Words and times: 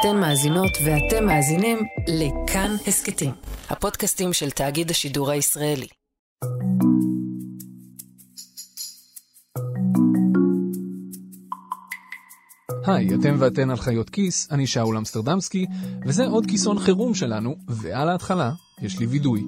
אתן 0.00 0.16
מאזינות 0.20 0.70
ואתם 0.84 1.26
מאזינים 1.26 1.78
לכאן 2.08 2.70
הסכתים, 2.86 3.30
הפודקאסטים 3.70 4.32
של 4.32 4.50
תאגיד 4.50 4.90
השידור 4.90 5.30
הישראלי. 5.30 5.86
היי, 12.86 13.14
אתם 13.14 13.36
ואתן 13.38 13.70
על 13.70 13.76
חיות 13.76 14.10
כיס, 14.10 14.48
אני 14.50 14.66
שאול 14.66 14.96
אמסטרדמסקי, 14.96 15.66
וזה 16.06 16.26
עוד 16.26 16.46
כיסון 16.46 16.78
חירום 16.78 17.14
שלנו, 17.14 17.56
ועל 17.68 18.08
ההתחלה 18.08 18.52
יש 18.82 18.98
לי 18.98 19.06
וידוי. 19.06 19.44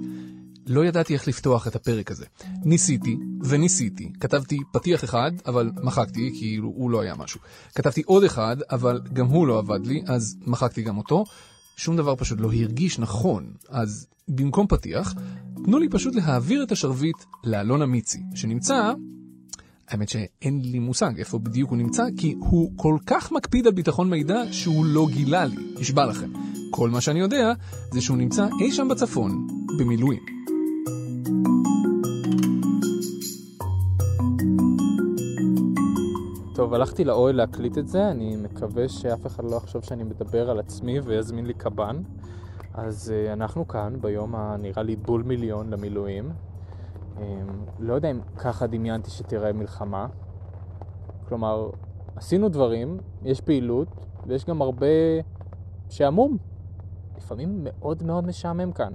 לא 0.67 0.85
ידעתי 0.85 1.15
איך 1.15 1.29
לפתוח 1.29 1.67
את 1.67 1.77
הפרק 1.77 2.11
הזה. 2.11 2.25
ניסיתי 2.65 3.17
וניסיתי, 3.45 4.13
כתבתי 4.21 4.59
פתיח 4.73 5.05
אחד, 5.05 5.33
אבל 5.47 5.71
מחקתי, 5.83 6.31
כי 6.39 6.57
הוא 6.57 6.91
לא 6.91 7.01
היה 7.01 7.15
משהו. 7.15 7.41
כתבתי 7.75 8.03
עוד 8.07 8.25
אחד, 8.25 8.57
אבל 8.71 9.01
גם 9.12 9.27
הוא 9.27 9.47
לא 9.47 9.59
עבד 9.59 9.87
לי, 9.87 10.03
אז 10.07 10.37
מחקתי 10.47 10.83
גם 10.83 10.99
אותו. 10.99 11.25
שום 11.77 11.97
דבר 11.97 12.17
פשוט 12.17 12.41
לא 12.41 12.53
הרגיש 12.53 12.98
נכון, 12.98 13.53
אז 13.69 14.07
במקום 14.29 14.67
פתיח, 14.67 15.15
תנו 15.65 15.79
לי 15.79 15.89
פשוט 15.89 16.15
להעביר 16.15 16.62
את 16.62 16.73
השרביט 16.73 17.17
לאלונה 17.45 17.87
מיצי, 17.87 18.19
שנמצא 18.34 18.92
האמת 19.89 20.09
שאין 20.09 20.61
לי 20.65 20.79
מושג 20.79 21.19
איפה 21.19 21.39
בדיוק 21.39 21.70
הוא 21.70 21.79
נמצא, 21.79 22.05
כי 22.17 22.34
הוא 22.39 22.73
כל 22.77 22.97
כך 23.06 23.33
מקפיד 23.33 23.67
על 23.67 23.73
ביטחון 23.73 24.11
מידע 24.11 24.42
שהוא 24.51 24.84
לא 24.84 25.06
גילה 25.12 25.45
לי, 25.45 25.56
נשבע 25.81 26.06
לכם. 26.06 26.33
כל 26.70 26.91
מה 26.91 27.01
שאני 27.01 27.20
יודע 27.20 27.53
זה 27.92 28.01
שהוא 28.01 28.17
נמצא 28.17 28.48
אי 28.61 28.73
שם 28.73 28.89
בצפון, 28.89 29.47
במילואים. 29.79 30.40
טוב, 36.60 36.74
הלכתי 36.74 37.05
לאוהל 37.05 37.37
להקליט 37.37 37.78
את 37.78 37.88
זה, 37.88 38.10
אני 38.10 38.37
מקווה 38.37 38.88
שאף 38.88 39.27
אחד 39.27 39.45
לא 39.45 39.56
יחשוב 39.56 39.84
שאני 39.84 40.05
מדבר 40.05 40.50
על 40.50 40.59
עצמי 40.59 41.00
ויזמין 41.00 41.46
לי 41.46 41.55
קב"ן. 41.55 42.02
אז 42.74 43.12
uh, 43.12 43.33
אנחנו 43.33 43.69
כאן 43.69 43.97
ביום 44.00 44.34
הנראה 44.34 44.83
לי 44.83 44.97
בול 44.97 45.22
מיליון 45.22 45.70
למילואים. 45.70 46.30
Um, 47.17 47.20
לא 47.78 47.94
יודע 47.94 48.11
אם 48.11 48.20
ככה 48.36 48.67
דמיינתי 48.67 49.11
שתראה 49.11 49.52
מלחמה. 49.52 50.06
כלומר, 51.28 51.70
עשינו 52.17 52.48
דברים, 52.48 52.98
יש 53.22 53.41
פעילות, 53.41 53.89
ויש 54.27 54.45
גם 54.45 54.62
הרבה 54.62 54.86
שעמום. 55.89 56.36
לפעמים 57.17 57.61
מאוד 57.64 58.02
מאוד 58.02 58.27
משעמם 58.27 58.72
כאן. 58.72 58.92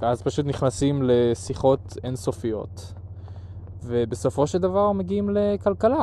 ואז 0.00 0.22
פשוט 0.22 0.46
נכנסים 0.46 1.02
לשיחות 1.02 1.96
אינסופיות, 2.04 2.94
ובסופו 3.82 4.46
של 4.46 4.58
דבר 4.58 4.92
מגיעים 4.92 5.30
לכלכלה. 5.30 6.02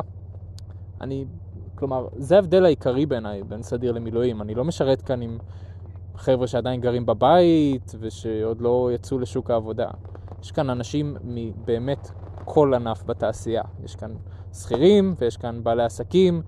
אני, 1.02 1.26
כלומר, 1.76 2.08
זה 2.18 2.36
ההבדל 2.36 2.66
העיקרי 2.66 3.06
בעיניי 3.06 3.44
בין 3.44 3.64
סדיר 3.64 3.92
למילואים. 3.92 4.42
אני 4.42 4.56
לא 4.56 4.66
משרת 4.66 5.02
כאן 5.02 5.22
עם 5.22 5.38
חבר'ה 6.16 6.48
שעדיין 6.48 6.82
גרים 6.82 7.06
בבית 7.06 7.96
ושעוד 8.00 8.62
לא 8.62 8.90
יצאו 8.94 9.20
לשוק 9.20 9.52
העבודה. 9.52 9.90
יש 10.44 10.52
כאן 10.52 10.70
אנשים 10.70 11.18
מבאמת 11.24 12.12
כל 12.46 12.74
ענף 12.74 13.04
בתעשייה. 13.06 13.64
יש 13.84 13.96
כאן 13.96 14.14
שכירים 14.54 15.16
ויש 15.20 15.38
כאן 15.38 15.64
בעלי 15.64 15.84
עסקים 15.84 16.42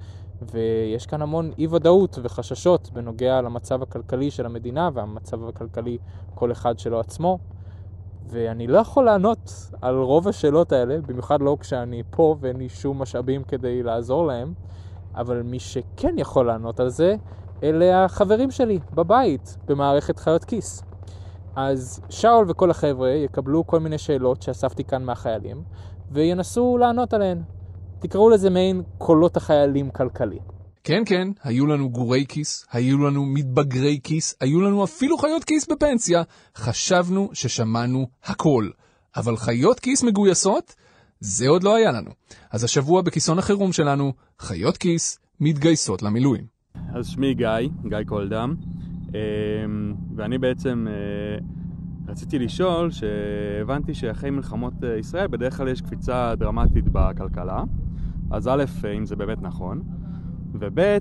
ויש 0.52 1.06
כאן 1.06 1.22
המון 1.22 1.52
אי 1.58 1.68
ודאות 1.68 2.20
וחששות 2.24 2.90
בנוגע 2.94 3.42
למצב 3.42 3.82
הכלכלי 3.84 4.32
של 4.32 4.46
המדינה 4.46 4.90
והמצב 4.94 5.48
הכלכלי 5.48 5.98
כל 6.36 6.52
אחד 6.52 6.80
שלו 6.80 7.00
עצמו. 7.00 7.40
ואני 8.32 8.68
לא 8.68 8.78
יכול 8.78 9.06
לענות 9.06 9.72
על 9.82 9.96
רוב 9.96 10.28
השאלות 10.28 10.72
האלה, 10.72 10.98
במיוחד 11.08 11.42
לא 11.42 11.58
כשאני 11.60 12.04
פה 12.10 12.36
ואין 12.40 12.58
לי 12.58 12.70
שום 12.70 13.02
משאבים 13.02 13.44
כדי 13.44 13.84
לעזור 13.84 14.28
להם, 14.28 14.54
אבל 15.16 15.42
מי 15.42 15.60
שכן 15.60 16.16
יכול 16.18 16.46
לענות 16.48 16.80
על 16.80 16.90
זה, 16.90 17.16
אלה 17.64 18.06
החברים 18.06 18.52
שלי 18.52 18.80
בבית, 18.94 19.58
במערכת 19.68 20.20
חיות 20.20 20.46
כיס. 20.46 20.84
אז 21.56 22.02
שאול 22.10 22.46
וכל 22.50 22.72
החבר'ה 22.72 23.10
יקבלו 23.10 23.68
כל 23.68 23.80
מיני 23.80 23.98
שאלות 23.98 24.42
שאספתי 24.42 24.84
כאן 24.84 25.04
מהחיילים, 25.04 25.64
וינסו 26.12 26.78
לענות 26.78 27.14
עליהן. 27.14 27.42
תקראו 28.00 28.30
לזה 28.30 28.50
מעין 28.50 28.84
קולות 28.98 29.38
החיילים 29.38 29.90
כלכלי. 29.90 30.40
כן, 30.84 31.04
כן, 31.06 31.28
היו 31.44 31.68
לנו 31.68 31.90
גורי 31.90 32.26
כיס, 32.30 32.66
היו 32.72 32.98
לנו 32.98 33.26
מתבגרי 33.26 34.00
כיס, 34.04 34.36
היו 34.42 34.62
לנו 34.62 34.84
אפילו 34.84 35.18
חיות 35.18 35.44
כיס 35.44 35.68
בפנסיה. 35.68 36.24
חשבנו 36.56 37.30
ששמענו 37.34 38.08
הכל. 38.24 38.70
אבל 39.16 39.38
חיות 39.38 39.80
כיס 39.80 40.04
מגויסות? 40.04 40.76
זה 41.20 41.48
עוד 41.48 41.64
לא 41.64 41.76
היה 41.76 41.92
לנו. 41.92 42.12
אז 42.52 42.64
השבוע 42.64 43.02
בכיסון 43.02 43.40
החירום 43.40 43.74
שלנו, 43.74 44.14
חיות 44.40 44.78
כיס 44.78 45.20
מתגייסות 45.40 46.02
למילואים. 46.04 46.44
אז 46.96 47.08
שמי 47.08 47.34
גיא, 47.34 47.48
גיא 47.90 47.98
קולדם, 48.06 48.56
אמ, 49.10 49.94
ואני 50.16 50.38
בעצם 50.38 50.88
אה, 50.90 51.46
רציתי 52.08 52.40
לשאול, 52.40 52.92
שהבנתי 52.92 53.94
שאחרי 53.94 54.30
מלחמות 54.30 54.74
אה, 54.84 54.98
ישראל 54.98 55.28
בדרך 55.28 55.58
כלל 55.58 55.68
יש 55.68 55.82
קפיצה 55.82 56.36
דרמטית 56.36 56.86
בכלכלה. 56.92 57.64
אז 58.32 58.48
א', 58.48 58.64
אם 58.98 59.06
זה 59.06 59.16
באמת 59.16 59.42
נכון, 59.42 59.82
וב', 60.54 60.80
אה, 60.80 60.96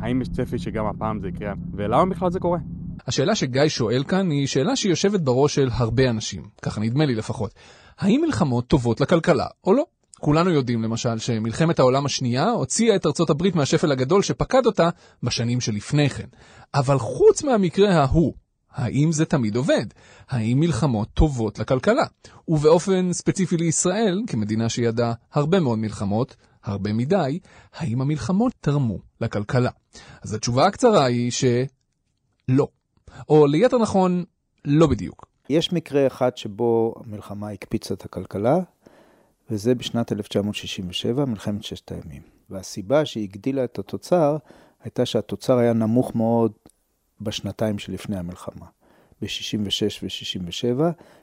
האם 0.00 0.22
יש 0.22 0.28
צפי 0.28 0.58
שגם 0.58 0.86
הפעם 0.86 1.20
זה 1.20 1.28
יקרה, 1.28 1.52
ולמה 1.74 2.14
בכלל 2.14 2.30
זה 2.30 2.40
קורה? 2.40 2.58
השאלה 3.06 3.34
שגיא 3.34 3.68
שואל 3.68 4.04
כאן 4.08 4.30
היא 4.30 4.46
שאלה 4.46 4.76
שיושבת 4.76 5.20
בראש 5.20 5.54
של 5.54 5.68
הרבה 5.72 6.10
אנשים, 6.10 6.42
ככה 6.62 6.80
נדמה 6.80 7.06
לי 7.06 7.14
לפחות. 7.14 7.54
האם 7.98 8.20
מלחמות 8.26 8.66
טובות 8.66 9.00
לכלכלה 9.00 9.46
או 9.64 9.72
לא? 9.74 9.84
כולנו 10.20 10.50
יודעים 10.50 10.82
למשל 10.82 11.18
שמלחמת 11.18 11.78
העולם 11.78 12.06
השנייה 12.06 12.50
הוציאה 12.50 12.96
את 12.96 13.06
ארצות 13.06 13.30
הברית 13.30 13.54
מהשפל 13.54 13.92
הגדול 13.92 14.22
שפקד 14.22 14.66
אותה 14.66 14.88
בשנים 15.22 15.60
שלפני 15.60 16.10
כן. 16.10 16.26
אבל 16.74 16.98
חוץ 16.98 17.42
מהמקרה 17.42 17.90
ההוא, 17.90 18.34
האם 18.72 19.12
זה 19.12 19.24
תמיד 19.24 19.56
עובד? 19.56 19.86
האם 20.30 20.60
מלחמות 20.60 21.08
טובות 21.14 21.58
לכלכלה? 21.58 22.04
ובאופן 22.48 23.12
ספציפי 23.12 23.56
לישראל, 23.56 24.22
כמדינה 24.26 24.68
שידעה 24.68 25.12
הרבה 25.32 25.60
מאוד 25.60 25.78
מלחמות, 25.78 26.36
הרבה 26.64 26.92
מדי, 26.92 27.38
האם 27.74 28.00
המלחמות 28.00 28.52
תרמו 28.60 28.98
לכלכלה? 29.20 29.70
אז 30.22 30.34
התשובה 30.34 30.66
הקצרה 30.66 31.04
היא 31.04 31.30
שלא. 31.30 32.68
או 33.28 33.46
ליתר 33.46 33.78
נכון, 33.78 34.24
לא 34.64 34.86
בדיוק. 34.86 35.26
יש 35.48 35.72
מקרה 35.72 36.06
אחד 36.06 36.36
שבו 36.36 36.94
המלחמה 37.04 37.50
הקפיצה 37.50 37.94
את 37.94 38.04
הכלכלה, 38.04 38.58
וזה 39.50 39.74
בשנת 39.74 40.12
1967, 40.12 41.24
מלחמת 41.24 41.64
ששת 41.64 41.92
הימים. 41.92 42.22
והסיבה 42.50 43.04
שהיא 43.04 43.24
הגדילה 43.24 43.64
את 43.64 43.78
התוצר, 43.78 44.36
הייתה 44.84 45.06
שהתוצר 45.06 45.58
היה 45.58 45.72
נמוך 45.72 46.14
מאוד 46.14 46.52
בשנתיים 47.20 47.78
שלפני 47.78 48.18
המלחמה. 48.18 48.66
ב-66 49.22 50.02
ו-67, 50.02 50.80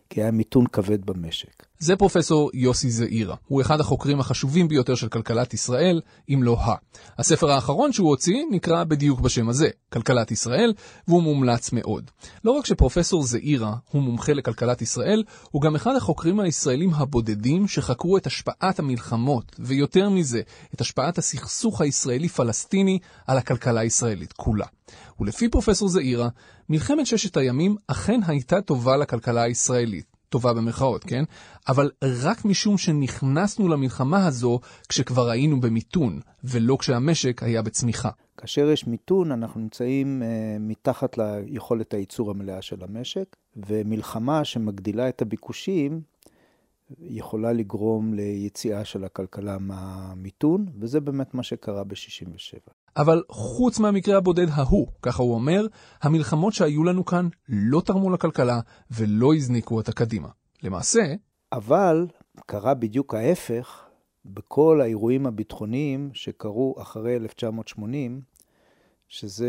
כי 0.09 0.21
היה 0.21 0.31
מיתון 0.31 0.67
כבד 0.67 1.05
במשק. 1.05 1.67
זה 1.79 1.95
פרופסור 1.95 2.51
יוסי 2.53 2.89
זעירה. 2.89 3.35
הוא 3.47 3.61
אחד 3.61 3.79
החוקרים 3.79 4.19
החשובים 4.19 4.67
ביותר 4.67 4.95
של 4.95 5.07
כלכלת 5.07 5.53
ישראל, 5.53 6.01
אם 6.29 6.43
לא 6.43 6.59
ה. 6.59 6.75
הספר 7.17 7.51
האחרון 7.51 7.93
שהוא 7.93 8.09
הוציא 8.09 8.43
נקרא 8.51 8.83
בדיוק 8.83 9.19
בשם 9.19 9.49
הזה, 9.49 9.69
כלכלת 9.93 10.31
ישראל, 10.31 10.73
והוא 11.07 11.23
מומלץ 11.23 11.71
מאוד. 11.71 12.11
לא 12.43 12.51
רק 12.51 12.65
שפרופסור 12.65 13.23
זעירה 13.23 13.75
הוא 13.91 14.01
מומחה 14.01 14.33
לכלכלת 14.33 14.81
ישראל, 14.81 15.23
הוא 15.51 15.61
גם 15.61 15.75
אחד 15.75 15.95
החוקרים 15.95 16.39
הישראלים 16.39 16.93
הבודדים 16.93 17.67
שחקרו 17.67 18.17
את 18.17 18.27
השפעת 18.27 18.79
המלחמות, 18.79 19.55
ויותר 19.59 20.09
מזה, 20.09 20.41
את 20.75 20.81
השפעת 20.81 21.17
הסכסוך 21.17 21.81
הישראלי-פלסטיני 21.81 22.99
על 23.27 23.37
הכלכלה 23.37 23.81
הישראלית 23.81 24.33
כולה. 24.33 24.65
ולפי 25.19 25.49
פרופסור 25.49 25.89
זעירה, 25.89 26.29
מלחמת 26.69 27.05
ששת 27.05 27.37
הימים 27.37 27.75
אכן 27.87 28.19
הייתה 28.27 28.61
טובה 28.61 28.97
לכלכלה 28.97 29.41
הישראלית. 29.41 29.96
טובה 30.29 30.53
במרכאות, 30.53 31.03
כן? 31.03 31.23
אבל 31.67 31.91
רק 32.23 32.45
משום 32.45 32.77
שנכנסנו 32.77 33.67
למלחמה 33.67 34.27
הזו 34.27 34.59
כשכבר 34.89 35.29
היינו 35.29 35.61
במיתון, 35.61 36.19
ולא 36.43 36.77
כשהמשק 36.79 37.43
היה 37.43 37.61
בצמיחה. 37.61 38.09
כאשר 38.37 38.69
יש 38.69 38.87
מיתון, 38.87 39.31
אנחנו 39.31 39.61
נמצאים 39.61 40.21
uh, 40.21 40.25
מתחת 40.59 41.17
ליכולת 41.17 41.93
הייצור 41.93 42.31
המלאה 42.31 42.61
של 42.61 42.83
המשק, 42.83 43.35
ומלחמה 43.55 44.45
שמגדילה 44.45 45.09
את 45.09 45.21
הביקושים 45.21 46.01
יכולה 46.99 47.53
לגרום 47.53 48.13
ליציאה 48.13 48.85
של 48.85 49.03
הכלכלה 49.03 49.57
מהמיתון, 49.59 50.65
וזה 50.79 50.99
באמת 50.99 51.33
מה 51.33 51.43
שקרה 51.43 51.83
ב-67. 51.83 52.71
אבל 52.97 53.23
חוץ 53.29 53.79
מהמקרה 53.79 54.17
הבודד 54.17 54.49
ההוא, 54.49 54.87
ככה 55.01 55.23
הוא 55.23 55.33
אומר, 55.33 55.67
המלחמות 56.01 56.53
שהיו 56.53 56.83
לנו 56.83 57.05
כאן 57.05 57.27
לא 57.49 57.81
תרמו 57.81 58.09
לכלכלה 58.09 58.59
ולא 58.91 59.35
הזניקו 59.35 59.75
אותה 59.75 59.91
קדימה. 59.91 60.29
למעשה... 60.63 61.13
אבל 61.51 62.07
קרה 62.45 62.73
בדיוק 62.73 63.13
ההפך 63.13 63.85
בכל 64.25 64.81
האירועים 64.81 65.25
הביטחוניים 65.25 66.09
שקרו 66.13 66.75
אחרי 66.81 67.15
1980, 67.15 68.21
שזה 69.07 69.47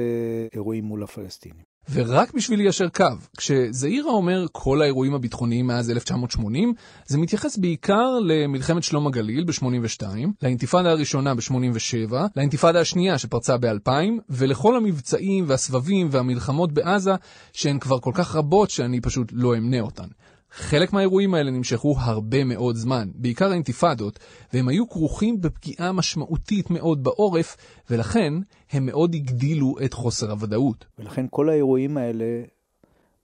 אירועים 0.55 0.85
מול 0.85 1.03
הפלסטינים. 1.03 1.68
ורק 1.93 2.35
בשביל 2.35 2.58
ליישר 2.58 2.88
קו, 2.88 3.05
כשזעירה 3.37 4.11
אומר 4.11 4.46
כל 4.52 4.82
האירועים 4.82 5.14
הביטחוניים 5.14 5.67
מאז 5.67 5.90
1980, 5.90 6.75
זה 7.06 7.19
מתייחס 7.19 7.56
בעיקר 7.56 8.19
למלחמת 8.25 8.82
שלום 8.82 9.06
הגליל 9.06 9.44
ב-82, 9.44 10.02
לאינתיפאדה 10.43 10.90
הראשונה 10.90 11.35
ב-87, 11.35 12.14
לאינתיפאדה 12.37 12.81
השנייה 12.81 13.19
שפרצה 13.19 13.56
ב-2000, 13.56 13.90
ולכל 14.31 14.76
המבצעים 14.76 15.44
והסבבים 15.49 16.08
והמלחמות 16.11 16.73
בעזה, 16.73 17.12
שהן 17.52 17.79
כבר 17.79 17.99
כל 17.99 18.12
כך 18.14 18.37
רבות 18.37 18.70
שאני 18.70 19.00
פשוט 19.00 19.29
לא 19.32 19.56
אמנה 19.56 19.81
אותן. 19.81 20.08
חלק 20.50 20.93
מהאירועים 20.93 21.35
האלה 21.35 21.50
נמשכו 21.50 21.95
הרבה 21.99 22.45
מאוד 22.45 22.77
זמן, 22.77 23.09
בעיקר 23.15 23.50
האינתיפאדות, 23.50 24.19
והם 24.53 24.69
היו 24.69 24.89
כרוכים 24.89 25.41
בפגיעה 25.41 25.93
משמעותית 25.93 26.71
מאוד 26.71 27.05
בעורף, 27.05 27.56
ולכן 27.91 28.35
הם 28.71 28.87
מאוד 28.87 29.15
הגדילו 29.15 29.75
את 29.85 29.95
חוסר 29.95 30.31
הוודאות. 30.31 30.85
ולכן 30.99 31.27
כל 31.31 31.49
האירועים 31.49 31.97
האלה 31.97 32.25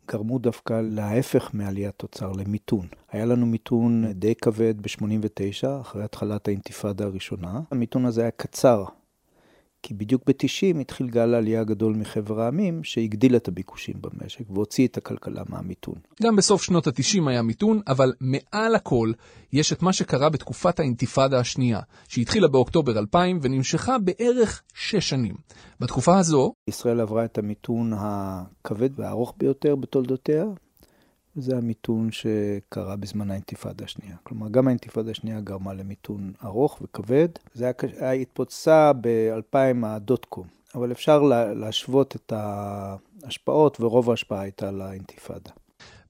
גרמו 0.08 0.38
דווקא 0.38 0.80
להפך 0.82 1.50
מעליית 1.52 1.94
תוצר, 1.96 2.32
למיתון. 2.32 2.86
היה 3.10 3.24
לנו 3.24 3.46
מיתון 3.46 4.12
די 4.12 4.34
כבד 4.34 4.82
ב-89, 4.82 5.80
אחרי 5.80 6.04
התחלת 6.04 6.48
האינתיפאדה 6.48 7.04
הראשונה. 7.04 7.60
המיתון 7.70 8.06
הזה 8.06 8.20
היה 8.20 8.30
קצר, 8.30 8.84
כי 9.86 9.94
בדיוק 9.94 10.22
ב-90 10.26 10.80
התחיל 10.80 11.06
גל 11.06 11.34
העלייה 11.34 11.60
הגדול 11.60 11.94
מחבר 11.96 12.40
העמים, 12.40 12.84
שהגדיל 12.84 13.36
את 13.36 13.48
הביקושים 13.48 13.94
במשק 14.00 14.50
והוציא 14.50 14.86
את 14.86 14.96
הכלכלה 14.96 15.42
מהמיתון. 15.48 15.94
גם 16.22 16.36
בסוף 16.36 16.62
שנות 16.62 16.86
ה-90 16.86 17.28
היה 17.28 17.42
מיתון, 17.42 17.80
אבל 17.88 18.12
מעל 18.20 18.74
הכל 18.74 19.12
יש 19.52 19.72
את 19.72 19.82
מה 19.82 19.92
שקרה 19.92 20.28
בתקופת 20.28 20.80
האינתיפאדה 20.80 21.38
השנייה, 21.38 21.80
שהתחילה 22.08 22.48
באוקטובר 22.48 22.98
2000 22.98 23.38
ונמשכה 23.42 23.98
בערך 23.98 24.62
6 24.74 25.08
שנים. 25.08 25.34
בתקופה 25.80 26.18
הזו... 26.18 26.54
ישראל 26.68 27.00
עברה 27.00 27.24
את 27.24 27.38
המיתון 27.38 27.92
הכבד 27.96 29.00
והארוך 29.00 29.34
ביותר 29.38 29.76
בתולדותיה, 29.76 30.44
זה 31.36 31.56
המיתון 31.56 32.08
שקרה 32.12 32.96
בזמן 32.96 33.30
האינתיפאדה 33.30 33.84
השנייה. 33.84 34.16
כלומר, 34.22 34.48
גם 34.48 34.66
האינתיפאדה 34.66 35.10
השנייה 35.10 35.40
גרמה 35.40 35.74
למיתון 35.74 36.32
ארוך 36.44 36.78
וכבד. 36.82 37.28
זה 37.54 37.70
היה, 37.98 38.12
התפוצצה 38.12 38.92
ב-2000 39.00 39.86
הדוט-קום, 39.86 40.46
אבל 40.74 40.92
אפשר 40.92 41.22
להשוות 41.54 42.16
את 42.16 42.32
ההשפעות, 42.36 43.80
ורוב 43.80 44.10
ההשפעה 44.10 44.40
הייתה 44.40 44.70
לאינתיפאדה. 44.70 45.50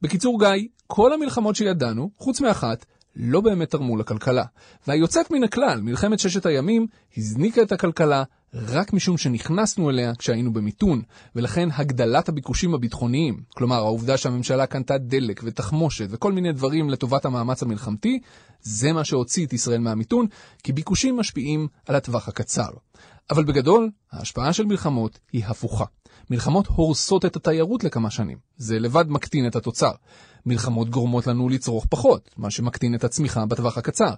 בקיצור, 0.03 0.39
גיא, 0.39 0.69
כל 0.87 1.13
המלחמות 1.13 1.57
שידענו, 1.57 2.11
חוץ 2.19 2.41
מאחת, 2.41 2.87
לא 3.17 3.41
באמת 3.41 3.71
תרמו 3.71 3.97
לכלכלה. 3.97 4.45
והיוצאת 4.87 5.31
מן 5.31 5.45
הכלל, 5.45 5.81
מלחמת 5.81 6.19
ששת 6.19 6.47
הימים, 6.47 6.87
הזניקה 7.17 7.63
את 7.63 7.73
הכלכלה 7.73 8.25
רק 8.55 8.93
משום 8.93 9.19
שנכנסנו 9.19 9.91
אליה 9.91 10.15
כשהיינו 10.15 10.53
במיתון, 10.53 11.03
ולכן 11.37 11.69
הגדלת 11.73 12.29
הביקושים 12.29 12.75
הביטחוניים, 12.75 13.43
כלומר 13.55 13.77
העובדה 13.77 14.17
שהממשלה 14.17 14.67
קנתה 14.67 14.99
דלק 14.99 15.41
ותחמושת 15.45 16.07
וכל 16.11 16.33
מיני 16.33 16.53
דברים 16.53 16.91
לטובת 16.91 17.25
המאמץ 17.25 17.63
המלחמתי, 17.63 18.21
זה 18.61 18.93
מה 18.93 19.05
שהוציא 19.05 19.47
את 19.47 19.53
ישראל 19.53 19.81
מהמיתון, 19.81 20.27
כי 20.63 20.73
ביקושים 20.73 21.17
משפיעים 21.17 21.69
על 21.87 21.95
הטווח 21.95 22.29
הקצר. 22.29 22.69
אבל 23.31 23.45
בגדול, 23.45 23.91
ההשפעה 24.13 24.53
של 24.53 24.65
מלחמות 24.65 25.19
היא 25.33 25.45
הפוכה. 25.47 25.85
מלחמות 26.31 26.67
הורסות 26.67 27.25
את 27.25 27.37
התיירות 27.37 27.85
לכמה 27.85 28.11
שנים. 28.11 28.39
זה 28.57 28.79
לבד 28.79 29.05
מקטין 29.09 29.47
את 29.47 29.57
התוצר. 29.57 29.93
מלחמות 30.47 30.91
גורמות 30.91 31.27
לנו 31.27 31.49
לצרוך 31.49 31.87
פחות, 31.91 32.31
מה 32.37 32.51
שמקטין 32.51 32.95
את 32.95 33.05
הצמיחה 33.05 33.47
בטווח 33.47 33.79
הקצר. 33.79 34.11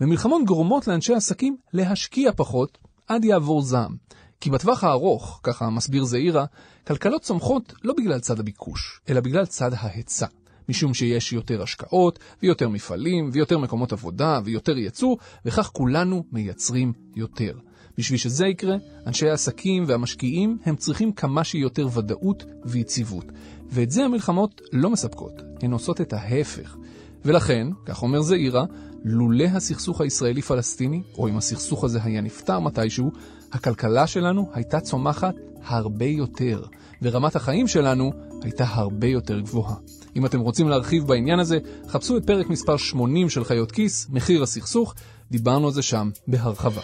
ומלחמות 0.00 0.44
גורמות 0.44 0.88
לאנשי 0.88 1.14
עסקים 1.14 1.56
להשקיע 1.72 2.32
פחות 2.36 2.78
עד 3.10 3.24
יעבור 3.24 3.62
זעם. 3.62 3.96
כי 4.40 4.50
בטווח 4.50 4.84
הארוך, 4.84 5.40
ככה 5.42 5.70
מסביר 5.70 6.04
זעירה, 6.04 6.44
כלכלות 6.86 7.22
צומחות 7.22 7.72
לא 7.84 7.94
בגלל 7.98 8.20
צד 8.20 8.40
הביקוש, 8.40 9.00
אלא 9.08 9.20
בגלל 9.20 9.46
צד 9.46 9.70
ההיצע. 9.74 10.26
משום 10.68 10.94
שיש 10.94 11.32
יותר 11.32 11.62
השקעות, 11.62 12.18
ויותר 12.42 12.68
מפעלים, 12.68 13.30
ויותר 13.32 13.58
מקומות 13.58 13.92
עבודה, 13.92 14.40
ויותר 14.44 14.78
ייצוא, 14.78 15.16
וכך 15.44 15.70
כולנו 15.72 16.24
מייצרים 16.32 16.92
יותר. 17.16 17.52
בשביל 17.98 18.18
שזה 18.18 18.46
יקרה, 18.46 18.76
אנשי 19.06 19.28
העסקים 19.28 19.84
והמשקיעים 19.86 20.58
הם 20.64 20.76
צריכים 20.76 21.12
כמה 21.12 21.44
שיותר 21.44 21.88
ודאות 21.92 22.44
ויציבות. 22.64 23.24
ואת 23.70 23.90
זה 23.90 24.04
המלחמות 24.04 24.60
לא 24.72 24.90
מספקות, 24.90 25.42
הן 25.62 25.72
עושות 25.72 26.00
את 26.00 26.12
ההפך. 26.12 26.76
ולכן, 27.24 27.66
כך 27.86 28.02
אומר 28.02 28.22
זעירה, 28.22 28.64
לולא 29.04 29.44
הסכסוך 29.44 30.00
הישראלי-פלסטיני, 30.00 31.02
או 31.18 31.28
אם 31.28 31.36
הסכסוך 31.36 31.84
הזה 31.84 31.98
היה 32.02 32.20
נפתר 32.20 32.60
מתישהו, 32.60 33.10
הכלכלה 33.52 34.06
שלנו 34.06 34.50
הייתה 34.52 34.80
צומחת 34.80 35.34
הרבה 35.66 36.04
יותר, 36.04 36.62
ורמת 37.02 37.36
החיים 37.36 37.68
שלנו 37.68 38.12
הייתה 38.42 38.64
הרבה 38.68 39.06
יותר 39.06 39.40
גבוהה. 39.40 39.74
אם 40.16 40.26
אתם 40.26 40.40
רוצים 40.40 40.68
להרחיב 40.68 41.06
בעניין 41.06 41.38
הזה, 41.38 41.58
חפשו 41.88 42.16
את 42.16 42.26
פרק 42.26 42.48
מספר 42.48 42.76
80 42.76 43.28
של 43.28 43.44
חיות 43.44 43.72
כיס, 43.72 44.06
מחיר 44.10 44.42
הסכסוך, 44.42 44.94
דיברנו 45.30 45.66
על 45.66 45.72
זה 45.72 45.82
שם 45.82 46.10
בהרחבה. 46.28 46.80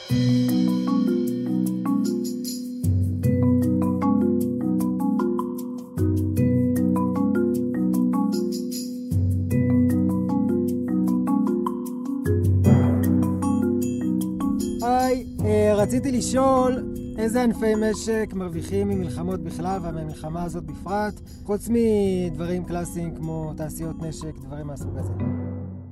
לשאול 16.27 16.95
איזה 17.19 17.43
ענפי 17.43 17.75
משק 17.75 18.33
מרוויחים 18.35 18.89
ממלחמות 18.89 19.41
בכלל 19.41 19.81
ומהמלחמה 19.83 20.43
הזאת 20.43 20.65
בפרט, 20.65 21.21
חוץ 21.45 21.69
מדברים 21.69 22.65
קלאסיים 22.65 23.17
כמו 23.17 23.53
תעשיות 23.57 23.97
נשק, 24.03 24.39
דברים 24.39 24.67
מהסוג 24.67 24.97
הזה. 24.99 25.13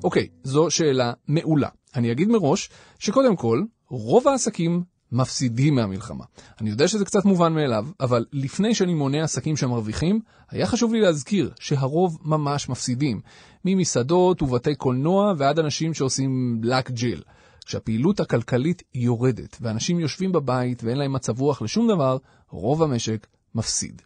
אוקיי, 0.05 0.23
okay, 0.23 0.49
זו 0.49 0.71
שאלה 0.71 1.13
מעולה. 1.29 1.69
אני 1.97 2.13
אגיד 2.13 2.29
מראש 2.29 2.71
שקודם 2.99 3.37
כל, 3.37 3.63
רוב 3.89 4.29
העסקים 4.29 4.83
מפסידים 5.13 5.75
מהמלחמה. 5.75 6.25
אני 6.61 6.71
יודע 6.71 6.89
שזה 6.89 7.05
קצת 7.05 7.25
מובן 7.25 7.53
מאליו, 7.53 7.87
אבל 8.01 8.25
לפני 8.33 8.75
שאני 8.75 8.95
מונה 8.95 9.25
עסקים 9.25 9.57
שמרוויחים, 9.57 10.21
היה 10.51 10.67
חשוב 10.67 10.93
לי 10.93 11.01
להזכיר 11.01 11.51
שהרוב 11.61 12.19
ממש 12.25 12.69
מפסידים. 12.69 13.21
ממסעדות 13.65 14.43
ובתי 14.43 14.75
קולנוע 14.75 15.35
ועד 15.39 15.59
אנשים 15.59 15.95
שעושים 15.95 16.61
לק 16.65 16.91
ג'יל. 16.91 17.23
כשהפעילות 17.65 18.21
הכלכלית 18.21 18.83
יורדת 18.95 19.57
ואנשים 19.61 20.01
יושבים 20.01 20.33
בבית 20.33 20.85
ואין 20.85 20.99
להם 20.99 21.13
מצב 21.13 21.41
רוח 21.41 21.63
לשום 21.63 21.89
דבר, 21.89 22.17
רוב 22.51 22.83
המשק 22.83 23.27
מפסיד. 23.55 24.03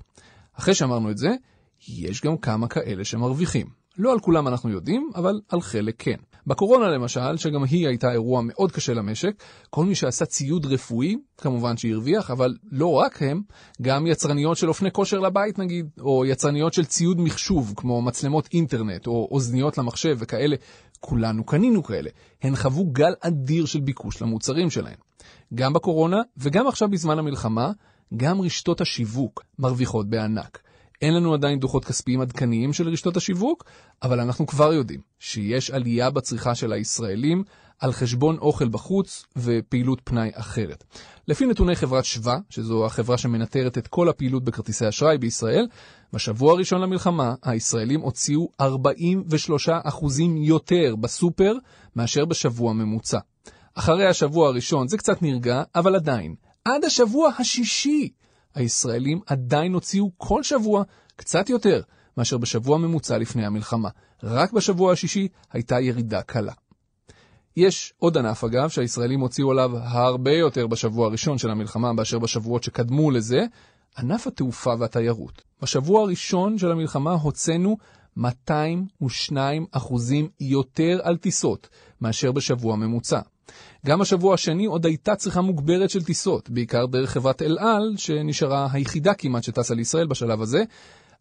אחרי 0.52 0.75
שאמרנו 0.75 1.10
את 1.10 1.19
זה, 1.19 1.31
יש 1.88 2.22
גם 2.22 2.37
כמה 2.37 2.69
כאלה 2.69 3.05
שמרוויחים. 3.05 3.66
לא 3.99 4.12
על 4.12 4.20
כולם 4.20 4.49
אנחנו 4.49 4.70
יודעים, 4.70 5.10
אבל 5.14 5.40
על 5.49 5.60
חלק 5.60 5.94
כן. 5.99 6.16
בקורונה 6.48 6.88
למשל, 6.88 7.36
שגם 7.36 7.64
היא 7.64 7.88
הייתה 7.88 8.12
אירוע 8.12 8.40
מאוד 8.44 8.72
קשה 8.72 8.94
למשק, 8.94 9.42
כל 9.70 9.84
מי 9.84 9.94
שעשה 9.94 10.26
ציוד 10.26 10.66
רפואי, 10.66 11.16
כמובן 11.36 11.76
שהרוויח, 11.76 12.30
אבל 12.30 12.54
לא 12.70 12.86
רק 12.86 13.22
הם, 13.22 13.42
גם 13.82 14.06
יצרניות 14.06 14.56
של 14.56 14.68
אופני 14.68 14.90
כושר 14.92 15.19
לבית 15.19 15.58
נגיד, 15.58 15.86
או 16.00 16.24
יצרניות 16.26 16.72
של 16.72 16.84
ציוד 16.84 17.20
מחשוב, 17.20 17.74
כמו 17.76 18.02
מצלמות 18.02 18.48
אינטרנט, 18.52 19.06
או 19.06 19.28
אוזניות 19.31 19.78
למחשב 19.78 20.17
וכאלה, 20.19 20.56
כולנו 21.00 21.44
קנינו 21.44 21.82
כאלה. 21.82 22.10
הן 22.43 22.56
חוו 22.56 22.84
גל 22.93 23.12
אדיר 23.20 23.67
של 23.67 23.81
ביקוש 23.81 24.22
למוצרים 24.22 24.70
שלהן. 24.70 24.96
גם 25.55 25.72
בקורונה 25.72 26.19
וגם 26.36 26.69
עכשיו 26.69 26.88
בזמן 26.88 27.19
המלחמה, 27.19 27.70
גם 28.17 28.40
רשתות 28.40 28.81
השיווק 28.81 29.44
מרוויחות 29.58 30.10
בענק. 30.10 30.58
אין 31.02 31.14
לנו 31.14 31.34
עדיין 31.34 31.60
דוחות 31.60 31.84
כספיים 31.84 32.20
עדכניים 32.20 32.72
של 32.72 32.88
רשתות 32.88 33.17
השיווק, 33.17 33.64
אבל 34.02 34.20
אנחנו 34.20 34.46
כבר 34.46 34.72
יודעים 34.72 35.00
שיש 35.19 35.70
עלייה 35.70 36.10
בצריכה 36.10 36.55
של 36.55 36.72
הישראלים 36.72 37.44
על 37.78 37.93
חשבון 37.93 38.38
אוכל 38.38 38.69
בחוץ 38.69 39.26
ופעילות 39.36 40.00
פנאי 40.05 40.31
אחרת. 40.34 40.84
לפי 41.28 41.46
נתוני 41.46 41.76
חברת 41.76 42.05
שווה, 42.05 42.38
שזו 42.50 42.86
החברה 42.86 43.19
שמנטרת 43.19 43.78
את 43.78 43.86
כל 43.86 44.08
הפעילות 44.08 44.44
בכרטיסי 44.44 44.88
אשראי 44.88 45.19
בישראל, 45.19 45.67
בשבוע 46.12 46.52
הראשון 46.52 46.81
למלחמה 46.81 47.34
הישראלים 47.43 48.00
הוציאו 48.00 48.48
43% 48.62 48.64
יותר 50.43 50.96
בסופר 50.96 51.55
מאשר 51.96 52.24
בשבוע 52.24 52.72
ממוצע. 52.72 53.19
אחרי 53.74 54.06
השבוע 54.06 54.48
הראשון 54.48 54.88
זה 54.88 54.98
קצת 54.98 55.22
נרגע, 55.22 55.62
אבל 55.74 55.94
עדיין, 55.96 56.34
עד 56.64 56.84
השבוע 56.84 57.31
השישי 57.38 58.08
הישראלים 58.58 59.20
עדיין 59.27 59.72
הוציאו 59.72 60.10
כל 60.17 60.43
שבוע 60.43 60.82
קצת 61.17 61.48
יותר 61.48 61.81
מאשר 62.17 62.38
בשבוע 62.38 62.79
ממוצע 62.79 63.19
לפני 63.19 63.46
המלחמה. 63.46 63.88
רק 64.22 64.53
בשבוע 64.53 64.93
השישי 64.93 65.29
הייתה 65.53 65.81
ירידה 65.81 66.22
קלה. 66.22 66.53
יש 67.56 67.93
עוד 67.98 68.19
ענף 68.19 68.44
אגב 68.44 68.69
שהישראלים 68.69 69.20
הוציאו 69.20 69.50
עליו 69.50 69.70
הרבה 69.77 70.32
יותר 70.32 70.67
בשבוע 70.67 71.06
הראשון 71.06 71.38
של 71.38 71.50
המלחמה 71.50 71.93
מאשר 71.93 72.19
בשבועות 72.19 72.62
שקדמו 72.62 73.10
לזה, 73.10 73.41
ענף 73.98 74.27
התעופה 74.27 74.74
והתיירות. 74.79 75.43
בשבוע 75.62 76.03
הראשון 76.03 76.58
של 76.58 76.70
המלחמה 76.70 77.12
הוצאנו 77.12 77.77
202 78.17 79.67
אחוזים 79.70 80.29
יותר 80.41 81.00
על 81.03 81.17
טיסות 81.17 81.69
מאשר 82.00 82.32
בשבוע 82.32 82.77
ממוצע. 82.77 83.20
גם 83.86 84.00
השבוע 84.00 84.34
השני 84.34 84.67
עוד 84.67 84.86
הייתה 84.86 85.17
צריכה 85.17 85.40
מוגברת 85.40 85.90
של 85.90 86.05
טיסות, 86.05 86.50
בעיקר 86.50 86.86
דרך 86.86 87.10
חברת 87.10 87.43
אל 87.43 87.58
על, 87.58 87.94
שנשארה 87.96 88.69
היחידה 88.72 89.14
כמעט 89.14 89.43
שטסה 89.43 89.74
לישראל 89.74 90.06
בשלב 90.06 90.43
הזה, 90.43 90.64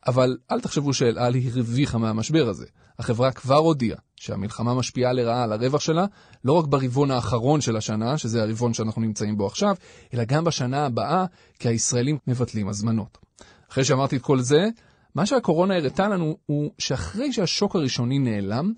אבל 0.08 0.38
אל 0.52 0.60
תחשבו 0.60 0.94
שאל 0.94 1.18
על 1.18 1.34
הרוויחה 1.46 1.98
מהמשבר 1.98 2.50
הזה. 2.50 2.66
החברה 3.00 3.32
כבר 3.32 3.58
הודיעה 3.58 3.98
שהמלחמה 4.16 4.74
משפיעה 4.74 5.14
לרעה 5.14 5.44
על 5.44 5.54
הרווח 5.54 5.82
שלה, 5.82 6.06
לא 6.46 6.54
רק 6.54 6.66
ברבעון 6.66 7.12
האחרון 7.12 7.62
של 7.62 7.78
השנה, 7.78 8.18
שזה 8.18 8.44
הרבעון 8.44 8.74
שאנחנו 8.74 9.02
נמצאים 9.02 9.38
בו 9.38 9.48
עכשיו, 9.48 9.76
אלא 10.14 10.24
גם 10.24 10.44
בשנה 10.44 10.86
הבאה, 10.86 11.26
כי 11.60 11.68
הישראלים 11.68 12.18
מבטלים 12.28 12.70
הזמנות. 12.70 13.18
אחרי 13.72 13.84
שאמרתי 13.84 14.16
את 14.16 14.22
כל 14.22 14.40
זה, 14.40 14.68
מה 15.16 15.26
שהקורונה 15.26 15.76
הראתה 15.76 16.08
לנו 16.08 16.38
הוא 16.46 16.72
שאחרי 16.78 17.34
שהשוק 17.34 17.76
הראשוני 17.76 18.20
נעלם, 18.20 18.74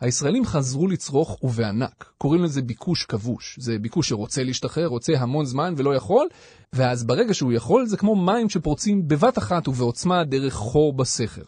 הישראלים 0.00 0.44
חזרו 0.44 0.86
לצרוך 0.88 1.44
ובענק. 1.44 2.10
קוראים 2.18 2.44
לזה 2.44 2.62
ביקוש 2.62 3.04
כבוש. 3.04 3.58
זה 3.60 3.78
ביקוש 3.78 4.08
שרוצה 4.08 4.42
להשתחרר, 4.42 4.86
רוצה 4.86 5.12
המון 5.18 5.44
זמן 5.44 5.74
ולא 5.76 5.94
יכול, 5.94 6.26
ואז 6.72 7.04
ברגע 7.04 7.34
שהוא 7.34 7.52
יכול, 7.52 7.86
זה 7.86 7.96
כמו 7.96 8.16
מים 8.16 8.50
שפורצים 8.50 9.08
בבת 9.08 9.38
אחת 9.38 9.68
ובעוצמה 9.68 10.24
דרך 10.24 10.54
חור 10.54 10.92
בסכר. 10.92 11.42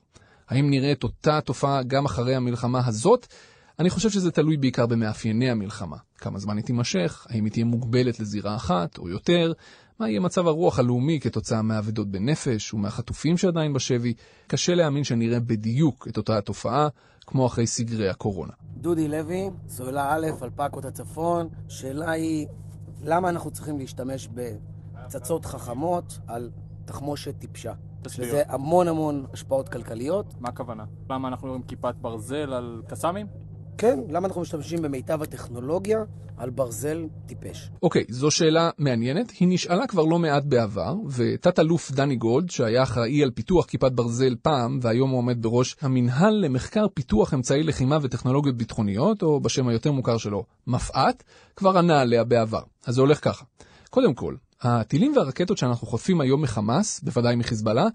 האם 0.48 0.70
נראה 0.70 0.92
את 0.92 1.02
אותה 1.02 1.40
תופעה 1.40 1.82
גם 1.82 2.04
אחרי 2.04 2.34
המלחמה 2.34 2.86
הזאת? 2.86 3.26
אני 3.78 3.90
חושב 3.90 4.10
שזה 4.10 4.30
תלוי 4.30 4.56
בעיקר 4.56 4.86
במאפייני 4.86 5.50
המלחמה. 5.50 5.96
כמה 6.18 6.38
זמן 6.38 6.56
היא 6.56 6.64
תימשך, 6.64 7.26
האם 7.30 7.44
היא 7.44 7.52
תהיה 7.52 7.64
מוגבלת 7.64 8.20
לזירה 8.20 8.56
אחת 8.56 8.98
או 8.98 9.08
יותר, 9.08 9.52
מה 10.00 10.08
יהיה 10.08 10.20
מצב 10.20 10.46
הרוח 10.46 10.78
הלאומי 10.78 11.20
כתוצאה 11.20 11.62
מהאבדות 11.62 12.10
בנפש 12.10 12.74
ומהחטופים 12.74 13.36
שעדיין 13.36 13.72
בשבי, 13.72 14.14
קשה 14.46 14.74
להאמין 14.74 15.04
שנראה 15.04 15.40
בדיוק 15.40 16.08
את 16.08 16.16
אותה 16.16 16.38
התופעה, 16.38 16.88
כמו 17.26 17.46
אחרי 17.46 17.66
סגרי 17.66 18.08
הקורונה. 18.08 18.52
דודי 18.76 19.08
לוי, 19.08 19.50
סוללה 19.68 20.14
א', 20.14 20.26
אלפקות 20.42 20.84
הצפון, 20.84 21.48
שאלה 21.68 22.10
היא, 22.10 22.46
למה 23.02 23.28
אנחנו 23.28 23.50
צריכים 23.50 23.78
להשתמש 23.78 24.28
בפצצות 24.34 25.44
חכמות 25.44 26.18
על 26.26 26.50
תחמושת 26.84 27.38
טיפשה? 27.38 27.72
תסביר. 28.02 28.26
לזה 28.26 28.42
המון 28.48 28.88
המון 28.88 29.26
השפעות 29.32 29.68
כלכליות. 29.68 30.34
מה 30.40 30.48
הכוונה? 30.48 30.84
למה 31.10 31.28
אנחנו 31.28 31.48
רואים 31.48 31.62
כיפת 31.62 31.94
ברזל 32.00 32.52
על 32.52 32.82
קסאמים? 32.88 33.26
כן, 33.78 33.98
למה 34.08 34.28
אנחנו 34.28 34.40
משתמשים 34.40 34.82
במיטב 34.82 35.22
הטכנולוגיה 35.22 35.98
על 36.36 36.50
ברזל 36.50 37.04
טיפש? 37.26 37.70
אוקיי, 37.82 38.04
זו 38.08 38.30
שאלה 38.30 38.70
מעניינת. 38.78 39.30
היא 39.30 39.48
נשאלה 39.48 39.86
כבר 39.86 40.04
לא 40.04 40.18
מעט 40.18 40.44
בעבר, 40.44 40.94
ותת-אלוף 41.10 41.90
דני 41.90 42.16
גולד, 42.16 42.50
שהיה 42.50 42.82
אחראי 42.82 43.22
על 43.22 43.30
פיתוח 43.30 43.66
כיפת 43.66 43.92
ברזל 43.92 44.34
פעם, 44.42 44.78
והיום 44.82 45.10
הוא 45.10 45.18
עומד 45.18 45.42
בראש 45.42 45.76
המינהל 45.80 46.34
למחקר 46.34 46.86
פיתוח 46.94 47.34
אמצעי 47.34 47.62
לחימה 47.62 47.98
וטכנולוגיות 48.02 48.56
ביטחוניות, 48.56 49.22
או 49.22 49.40
בשם 49.40 49.68
היותר 49.68 49.92
מוכר 49.92 50.18
שלו, 50.18 50.44
מפא"ת, 50.66 51.22
כבר 51.56 51.78
ענה 51.78 52.00
עליה 52.00 52.24
בעבר. 52.24 52.62
אז 52.86 52.94
זה 52.94 53.00
הולך 53.00 53.24
ככה. 53.24 53.44
קודם 53.90 54.14
כל, 54.14 54.34
הטילים 54.62 55.12
והרקטות 55.16 55.58
שאנחנו 55.58 55.86
חוטפים 55.86 56.20
היום 56.20 56.42
מחמאס, 56.42 57.00
בוודאי 57.00 57.36
מחיזבאללה, 57.36 57.86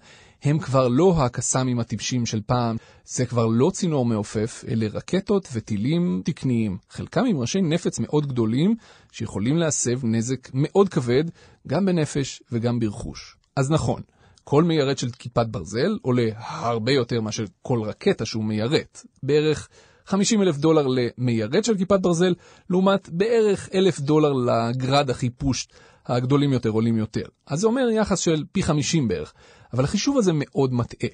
הם 0.42 0.58
כבר 0.58 0.88
לא 0.88 1.14
הקסאמים 1.18 1.80
הטיפשים 1.80 2.26
של 2.26 2.40
פעם, 2.46 2.76
זה 3.04 3.26
כבר 3.26 3.46
לא 3.46 3.70
צינור 3.70 4.04
מעופף, 4.06 4.64
אלה 4.68 4.86
רקטות 4.92 5.48
וטילים 5.52 6.22
תקניים, 6.24 6.78
חלקם 6.90 7.24
עם 7.24 7.38
ראשי 7.38 7.60
נפץ 7.60 7.98
מאוד 7.98 8.26
גדולים, 8.26 8.74
שיכולים 9.12 9.56
להסב 9.56 10.00
נזק 10.06 10.48
מאוד 10.54 10.88
כבד, 10.88 11.24
גם 11.68 11.86
בנפש 11.86 12.42
וגם 12.52 12.80
ברכוש. 12.80 13.36
אז 13.56 13.70
נכון, 13.70 14.02
כל 14.44 14.64
מיירט 14.64 14.98
של 14.98 15.10
כיפת 15.10 15.46
ברזל 15.46 15.98
עולה 16.02 16.28
הרבה 16.36 16.92
יותר 16.92 17.20
מאשר 17.20 17.44
כל 17.62 17.82
רקטה 17.82 18.24
שהוא 18.24 18.44
מיירט, 18.44 19.02
בערך 19.22 19.68
50 20.06 20.42
אלף 20.42 20.56
דולר 20.56 20.86
למיירט 20.86 21.64
של 21.64 21.78
כיפת 21.78 22.00
ברזל, 22.00 22.34
לעומת 22.70 23.08
בערך 23.08 23.68
אלף 23.74 24.00
דולר 24.00 24.32
לגרד 24.32 25.10
החיפוש 25.10 25.68
הגדולים 26.06 26.52
יותר 26.52 26.70
עולים 26.70 26.96
יותר. 26.96 27.24
אז 27.46 27.60
זה 27.60 27.66
אומר 27.66 27.88
יחס 27.90 28.18
של 28.18 28.44
פי 28.52 28.62
50 28.62 29.08
בערך, 29.08 29.32
אבל 29.72 29.84
החישוב 29.84 30.18
הזה 30.18 30.32
מאוד 30.34 30.74
מטעה. 30.74 31.10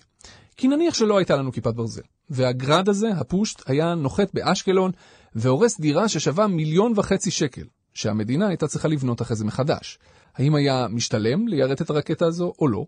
כי 0.57 0.69
נניח 0.69 0.95
שלא 0.95 1.19
הייתה 1.19 1.37
לנו 1.37 1.53
כיפת 1.53 1.75
ברזל, 1.75 2.03
והגרד 2.31 2.89
הזה, 2.89 3.09
הפושט, 3.09 3.63
היה 3.67 3.95
נוחת 3.95 4.35
באשקלון 4.35 4.91
והורס 5.35 5.81
דירה 5.81 6.09
ששווה 6.09 6.47
מיליון 6.47 6.93
וחצי 6.97 7.31
שקל, 7.31 7.63
שהמדינה 7.95 8.49
הייתה 8.49 8.67
צריכה 8.67 8.89
לבנות 8.89 9.23
אחרי 9.23 9.37
זה 9.37 9.45
מחדש. 9.45 9.99
האם 10.35 10.55
היה 10.55 10.87
משתלם 10.91 11.49
ליירט 11.49 11.83
את 11.83 11.91
הרקטה 11.91 12.27
הזו 12.27 12.53
או 12.59 12.69
לא? 12.69 12.85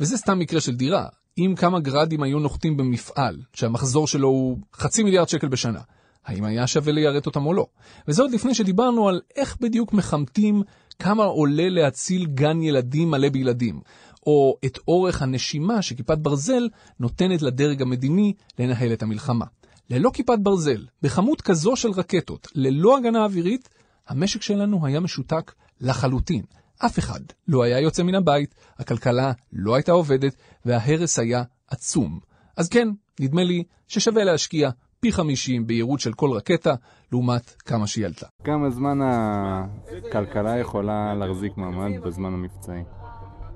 וזה 0.00 0.16
סתם 0.16 0.38
מקרה 0.38 0.60
של 0.60 0.74
דירה. 0.74 1.06
אם 1.38 1.54
כמה 1.56 1.80
גרדים 1.80 2.22
היו 2.22 2.38
נוחתים 2.38 2.76
במפעל, 2.76 3.36
שהמחזור 3.54 4.06
שלו 4.06 4.28
הוא 4.28 4.58
חצי 4.74 5.02
מיליארד 5.02 5.28
שקל 5.28 5.48
בשנה, 5.48 5.80
האם 6.24 6.44
היה 6.44 6.66
שווה 6.66 6.92
ליירט 6.92 7.26
אותם 7.26 7.46
או 7.46 7.54
לא? 7.54 7.66
וזה 8.08 8.22
עוד 8.22 8.30
לפני 8.30 8.54
שדיברנו 8.54 9.08
על 9.08 9.20
איך 9.36 9.56
בדיוק 9.60 9.92
מחמתים 9.92 10.62
כמה 11.00 11.24
עולה 11.24 11.68
להציל 11.68 12.26
גן 12.26 12.62
ילדים 12.62 13.10
מלא 13.10 13.28
בילדים, 13.28 13.80
או 14.26 14.56
את 14.64 14.78
אורך 14.88 15.22
הנשימה 15.22 15.82
שכיפת 15.82 16.18
ברזל 16.18 16.68
נותנת 17.00 17.42
לדרג 17.42 17.82
המדיני 17.82 18.32
לנהל 18.58 18.92
את 18.92 19.02
המלחמה. 19.02 19.44
ללא 19.90 20.10
כיפת 20.14 20.38
ברזל, 20.42 20.86
בכמות 21.02 21.40
כזו 21.40 21.76
של 21.76 21.90
רקטות, 21.90 22.48
ללא 22.54 22.98
הגנה 22.98 23.24
אווירית, 23.24 23.68
המשק 24.08 24.42
שלנו 24.42 24.86
היה 24.86 25.00
משותק 25.00 25.52
לחלוטין. 25.80 26.42
אף 26.78 26.98
אחד 26.98 27.20
לא 27.48 27.62
היה 27.62 27.80
יוצא 27.80 28.02
מן 28.02 28.14
הבית, 28.14 28.54
הכלכלה 28.78 29.32
לא 29.52 29.74
הייתה 29.74 29.92
עובדת, 29.92 30.34
וההרס 30.64 31.18
היה 31.18 31.42
עצום. 31.68 32.20
אז 32.56 32.68
כן, 32.68 32.88
נדמה 33.20 33.44
לי 33.44 33.64
ששווה 33.88 34.24
להשקיע 34.24 34.70
פי 35.00 35.12
50 35.12 35.66
בהירות 35.66 36.00
של 36.00 36.12
כל 36.12 36.30
רקטה, 36.32 36.74
לעומת 37.12 37.62
כמה 37.62 37.86
שהיא 37.86 38.06
עלתה. 38.06 38.26
כמה 38.44 38.70
זמן 38.70 38.98
הכלכלה 39.02 40.58
יכולה 40.58 41.14
להחזיק 41.14 41.56
מעמד 41.56 42.00
בזמן 42.04 42.34
המבצעי? 42.34 42.82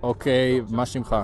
אוקיי, 0.02 0.60
מה 0.70 0.86
שמך? 0.86 1.16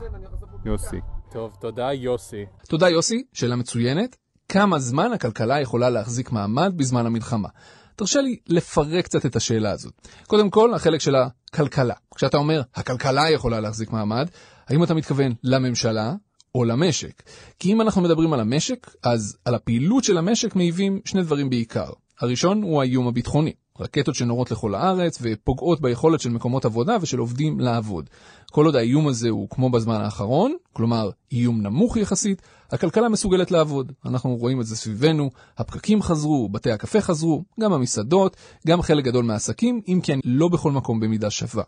יוסי. 0.64 0.96
טוב, 1.32 1.56
תודה 1.60 1.92
יוסי. 1.92 2.44
תודה 2.68 2.88
יוסי, 2.88 3.24
שאלה 3.32 3.56
מצוינת. 3.56 4.16
כמה 4.48 4.78
זמן 4.78 5.12
הכלכלה 5.12 5.60
יכולה 5.60 5.90
להחזיק 5.90 6.32
מעמד 6.32 6.72
בזמן 6.76 7.06
המלחמה? 7.06 7.48
תרשה 7.96 8.20
לי 8.20 8.36
לפרק 8.48 9.04
קצת 9.04 9.26
את 9.26 9.36
השאלה 9.36 9.70
הזאת. 9.70 10.08
קודם 10.26 10.50
כל, 10.50 10.74
החלק 10.74 11.00
של 11.00 11.14
הכלכלה. 11.14 11.94
כשאתה 12.14 12.36
אומר, 12.36 12.62
הכלכלה 12.74 13.30
יכולה 13.30 13.60
להחזיק 13.60 13.90
מעמד, 13.92 14.28
האם 14.68 14.84
אתה 14.84 14.94
מתכוון 14.94 15.32
לממשלה 15.44 16.14
או 16.54 16.64
למשק? 16.64 17.22
כי 17.58 17.72
אם 17.72 17.80
אנחנו 17.80 18.02
מדברים 18.02 18.32
על 18.32 18.40
המשק, 18.40 18.90
אז 19.02 19.36
על 19.44 19.54
הפעילות 19.54 20.04
של 20.04 20.18
המשק 20.18 20.56
מעיבים 20.56 21.00
שני 21.04 21.22
דברים 21.22 21.50
בעיקר. 21.50 21.90
הראשון 22.20 22.62
הוא 22.62 22.80
האיום 22.80 23.08
הביטחוני. 23.08 23.52
רקטות 23.80 24.14
שנורות 24.14 24.50
לכל 24.50 24.74
הארץ 24.74 25.18
ופוגעות 25.22 25.80
ביכולת 25.80 26.20
של 26.20 26.30
מקומות 26.30 26.64
עבודה 26.64 26.96
ושל 27.00 27.18
עובדים 27.18 27.60
לעבוד. 27.60 28.10
כל 28.52 28.66
עוד 28.66 28.76
האיום 28.76 29.08
הזה 29.08 29.28
הוא 29.28 29.48
כמו 29.50 29.70
בזמן 29.70 30.00
האחרון, 30.00 30.54
כלומר 30.72 31.10
איום 31.32 31.60
נמוך 31.62 31.96
יחסית, 31.96 32.42
הכלכלה 32.72 33.08
מסוגלת 33.08 33.50
לעבוד. 33.50 33.92
אנחנו 34.06 34.36
רואים 34.36 34.60
את 34.60 34.66
זה 34.66 34.76
סביבנו, 34.76 35.30
הפקקים 35.58 36.02
חזרו, 36.02 36.48
בתי 36.48 36.72
הקפה 36.72 37.00
חזרו, 37.00 37.44
גם 37.60 37.72
המסעדות, 37.72 38.36
גם 38.66 38.82
חלק 38.82 39.04
גדול 39.04 39.24
מהעסקים, 39.24 39.80
אם 39.88 40.00
כן 40.02 40.18
לא 40.24 40.48
בכל 40.48 40.72
מקום 40.72 41.00
במידה 41.00 41.30
שווה. 41.30 41.64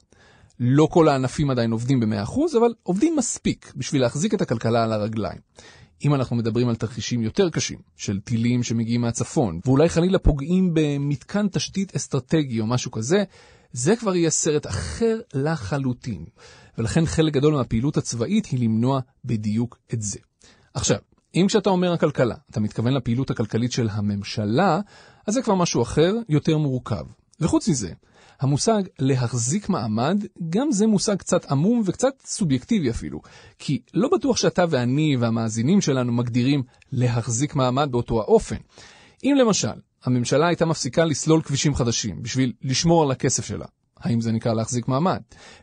לא 0.65 0.89
כל 0.91 1.09
הענפים 1.09 1.51
עדיין 1.51 1.73
עובדים 1.73 2.01
ב-100%, 2.01 2.59
אבל 2.59 2.75
עובדים 2.83 3.17
מספיק 3.17 3.73
בשביל 3.77 4.03
להחזיק 4.03 4.35
את 4.35 4.41
הכלכלה 4.41 4.85
על 4.85 4.93
הרגליים. 4.93 5.39
אם 6.05 6.15
אנחנו 6.15 6.37
מדברים 6.37 6.69
על 6.69 6.77
תרחישים 6.77 7.23
יותר 7.23 7.51
קשים, 7.51 7.79
של 7.97 8.21
טילים 8.21 8.63
שמגיעים 8.63 9.01
מהצפון, 9.01 9.61
ואולי 9.65 9.89
חלילה 9.89 10.19
פוגעים 10.19 10.71
במתקן 10.75 11.49
תשתית 11.49 11.97
אסטרטגי 11.97 12.61
או 12.61 12.67
משהו 12.67 12.91
כזה, 12.91 13.25
זה 13.73 13.97
כבר 13.97 14.17
יהיה 14.17 14.31
סרט 14.31 14.67
אחר 14.67 15.21
לחלוטין. 15.35 16.25
ולכן 16.79 17.07
חלק 17.07 17.33
גדול 17.33 17.55
מהפעילות 17.55 17.97
הצבאית 17.97 18.47
היא 18.47 18.61
למנוע 18.61 19.01
בדיוק 19.25 19.79
את 19.95 20.03
זה. 20.03 20.19
עכשיו, 20.75 20.99
אם 21.35 21.47
כשאתה 21.49 21.71
אומר 21.71 21.93
הכלכלה, 21.93 22.35
אתה 22.51 22.61
מתכוון 22.61 22.95
לפעילות 22.95 23.31
הכלכלית 23.31 23.73
של 23.73 23.89
הממשלה, 23.93 24.81
אז 25.27 25.35
זה 25.35 25.43
כבר 25.43 25.55
משהו 25.55 25.83
אחר, 25.83 26.15
יותר 26.29 26.59
מורכב. 26.59 27.05
וחוץ 27.41 27.69
מזה, 27.69 27.93
המושג 28.43 28.83
להחזיק 28.99 29.69
מעמד, 29.69 30.25
גם 30.51 30.73
זה 30.73 30.87
מושג 30.87 31.17
קצת 31.17 31.51
עמום 31.51 31.83
וקצת 31.87 32.15
סובייקטיבי 32.25 32.91
אפילו. 32.91 33.21
כי 33.59 33.83
לא 33.95 34.09
בטוח 34.09 34.37
שאתה 34.37 34.65
ואני 34.71 35.17
והמאזינים 35.17 35.81
שלנו 35.81 36.13
מגדירים 36.13 36.63
להחזיק 36.93 37.55
מעמד 37.55 37.89
באותו 37.91 38.21
האופן. 38.21 38.57
אם 39.25 39.35
למשל, 39.39 39.73
הממשלה 40.05 40.47
הייתה 40.47 40.67
מפסיקה 40.67 41.05
לסלול 41.05 41.43
כבישים 41.43 41.75
חדשים 41.75 42.23
בשביל 42.23 42.53
לשמור 42.63 43.03
על 43.03 43.11
הכסף 43.11 43.45
שלה, 43.45 43.67
האם 44.01 44.21
זה 44.21 44.33
נקרא 44.33 44.55
להחזיק 44.55 44.89
מעמד? 44.89 45.21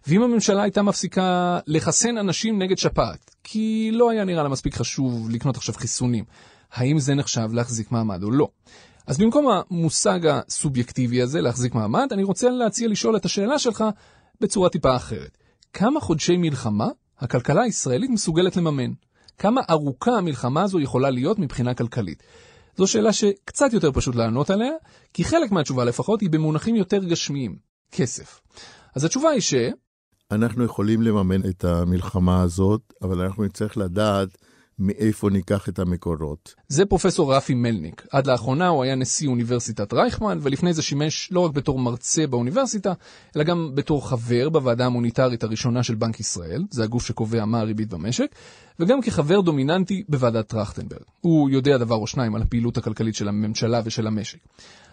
ואם 0.08 0.24
הממשלה 0.24 0.64
הייתה 0.64 0.82
מפסיקה 0.82 1.60
לחסן 1.68 2.18
אנשים 2.18 2.60
נגד 2.60 2.78
שפעת, 2.78 3.36
כי 3.44 3.90
לא 3.94 4.10
היה 4.10 4.24
נראה 4.24 4.44
לה 4.44 4.50
מספיק 4.50 4.76
חשוב 4.76 5.30
לקנות 5.30 5.58
עכשיו 5.58 5.76
חיסונים, 5.76 6.24
האם 6.72 7.00
זה 7.00 7.16
נחשב 7.16 7.50
להחזיק 7.54 7.92
מעמד 7.92 8.24
או 8.24 8.32
לא? 8.32 8.48
אז 9.10 9.18
במקום 9.18 9.48
המושג 9.50 10.20
הסובייקטיבי 10.28 11.22
הזה, 11.22 11.42
להחזיק 11.42 11.76
מעמד, 11.76 12.08
אני 12.12 12.24
רוצה 12.24 12.50
להציע 12.50 12.88
לשאול 12.88 13.16
את 13.16 13.26
השאלה 13.26 13.60
שלך 13.60 13.84
בצורה 14.42 14.70
טיפה 14.70 14.96
אחרת. 14.96 15.38
כמה 15.74 16.00
חודשי 16.00 16.38
מלחמה 16.38 16.88
הכלכלה 17.20 17.62
הישראלית 17.62 18.10
מסוגלת 18.10 18.58
לממן? 18.58 18.92
כמה 19.38 19.62
ארוכה 19.70 20.12
המלחמה 20.12 20.64
הזו 20.64 20.80
יכולה 20.80 21.10
להיות 21.10 21.40
מבחינה 21.40 21.74
כלכלית? 21.74 22.24
זו 22.78 22.88
שאלה 22.88 23.14
שקצת 23.14 23.74
יותר 23.74 23.92
פשוט 23.92 24.16
לענות 24.16 24.50
עליה, 24.50 24.72
כי 25.14 25.24
חלק 25.24 25.52
מהתשובה 25.52 25.86
לפחות 25.86 26.22
היא 26.22 26.30
במונחים 26.30 26.76
יותר 26.76 27.04
גשמיים, 27.04 27.56
כסף. 27.92 28.42
אז 28.96 29.04
התשובה 29.04 29.30
היא 29.30 29.42
ש... 29.42 29.54
אנחנו 30.32 30.64
יכולים 30.64 31.02
לממן 31.02 31.50
את 31.50 31.66
המלחמה 31.66 32.42
הזאת, 32.42 32.94
אבל 33.02 33.22
אנחנו 33.22 33.44
נצטרך 33.44 33.78
לדעת 33.78 34.38
מאיפה 34.80 35.30
ניקח 35.30 35.70
את 35.70 35.80
המקורות. 35.80 36.56
זה 36.68 36.86
פרופסור 36.86 37.36
רפי 37.36 37.54
מלניק. 37.54 38.08
עד 38.12 38.28
לאחרונה 38.28 38.68
הוא 38.68 38.84
היה 38.84 38.96
נשיא 38.96 39.28
אוניברסיטת 39.28 39.94
רייכמן, 39.94 40.40
ולפני 40.42 40.74
זה 40.74 40.82
שימש 40.82 41.30
לא 41.32 41.40
רק 41.40 41.52
בתור 41.52 41.80
מרצה 41.80 42.28
באוניברסיטה, 42.28 42.94
אלא 43.36 43.44
גם 43.44 43.72
בתור 43.76 44.10
חבר 44.10 44.50
בוועדה 44.50 44.86
המוניטרית 44.86 45.44
הראשונה 45.44 45.84
של 45.84 45.96
בנק 45.96 46.20
ישראל, 46.20 46.64
זה 46.72 46.84
הגוף 46.84 47.06
שקובע 47.06 47.46
מה 47.46 47.60
הריבית 47.60 47.90
במשק, 47.90 48.36
וגם 48.80 49.02
כחבר 49.02 49.42
דומיננטי 49.42 50.04
בוועדת 50.10 50.48
טרכטנברג. 50.48 51.04
הוא 51.22 51.50
יודע 51.50 51.78
דבר 51.78 51.96
או 51.96 52.08
שניים 52.08 52.36
על 52.36 52.42
הפעילות 52.42 52.78
הכלכלית 52.78 53.16
של 53.16 53.28
הממשלה 53.28 53.82
ושל 53.86 54.08
המשק. 54.08 54.40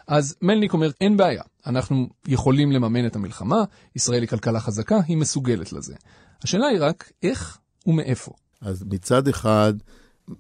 אז 0.07 0.37
מלניק 0.43 0.73
אומר, 0.73 0.91
אין 1.01 1.17
בעיה, 1.17 1.43
אנחנו 1.67 2.09
יכולים 2.27 2.73
לממן 2.73 3.07
את 3.07 3.17
המלחמה, 3.17 3.65
ישראל 3.97 4.21
היא 4.21 4.29
כלכלה 4.29 4.61
חזקה, 4.61 4.99
היא 5.09 5.17
מסוגלת 5.17 5.73
לזה. 5.73 5.95
השאלה 6.43 6.67
היא 6.67 6.79
רק, 6.81 7.13
איך 7.23 7.59
ומאיפה. 7.87 8.33
אז 8.61 8.85
מצד 8.91 9.29
אחד, 9.29 9.75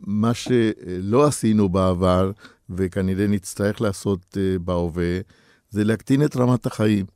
מה 0.00 0.34
שלא 0.34 1.26
עשינו 1.26 1.68
בעבר, 1.68 2.30
וכנראה 2.70 3.26
נצטרך 3.26 3.80
לעשות 3.80 4.36
אה, 4.36 4.58
בהווה, 4.58 5.18
זה 5.70 5.84
להקטין 5.84 6.24
את 6.24 6.36
רמת 6.36 6.66
החיים. 6.66 7.06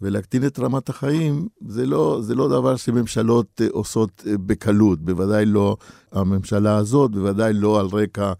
ולהקטין 0.00 0.46
את 0.46 0.58
רמת 0.58 0.88
החיים 0.88 1.48
זה 1.66 1.86
לא, 1.86 2.18
זה 2.22 2.34
לא 2.34 2.48
דבר 2.48 2.76
שממשלות 2.76 3.60
אה, 3.60 3.66
עושות 3.70 4.24
אה, 4.26 4.38
בקלות, 4.38 5.00
בוודאי 5.02 5.46
לא 5.46 5.76
הממשלה 6.12 6.76
הזאת, 6.76 7.10
בוודאי 7.10 7.52
לא 7.52 7.80
על 7.80 7.86
רקע 7.92 8.32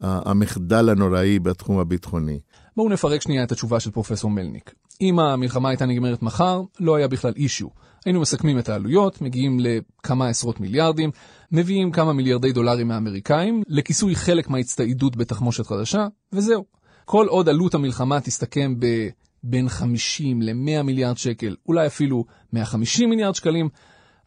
המחדל 0.00 0.88
הנוראי 0.88 1.38
בתחום 1.38 1.78
הביטחוני. 1.78 2.38
בואו 2.76 2.88
נפרק 2.88 3.22
שנייה 3.22 3.44
את 3.44 3.52
התשובה 3.52 3.80
של 3.80 3.90
פרופסור 3.90 4.30
מלניק. 4.30 4.74
אם 5.00 5.18
המלחמה 5.18 5.68
הייתה 5.68 5.86
נגמרת 5.86 6.22
מחר, 6.22 6.62
לא 6.80 6.96
היה 6.96 7.08
בכלל 7.08 7.32
אישיו. 7.36 7.68
היינו 8.04 8.20
מסכמים 8.20 8.58
את 8.58 8.68
העלויות, 8.68 9.22
מגיעים 9.22 9.58
לכמה 9.60 10.28
עשרות 10.28 10.60
מיליארדים, 10.60 11.10
מביאים 11.52 11.90
כמה 11.90 12.12
מיליארדי 12.12 12.52
דולרים 12.52 12.88
מהאמריקאים, 12.88 13.62
לכיסוי 13.68 14.16
חלק 14.16 14.50
מההצטעידות 14.50 15.16
בתחמושת 15.16 15.66
חדשה, 15.66 16.06
וזהו. 16.32 16.64
כל 17.04 17.26
עוד 17.26 17.48
עלות 17.48 17.74
המלחמה 17.74 18.20
תסתכם 18.20 18.74
ב... 18.78 19.08
בין 19.42 19.68
50 19.68 20.42
ל-100 20.42 20.82
מיליארד 20.82 21.16
שקל, 21.16 21.56
אולי 21.68 21.86
אפילו 21.86 22.24
150 22.52 23.10
מיליארד 23.10 23.34
שקלים, 23.34 23.68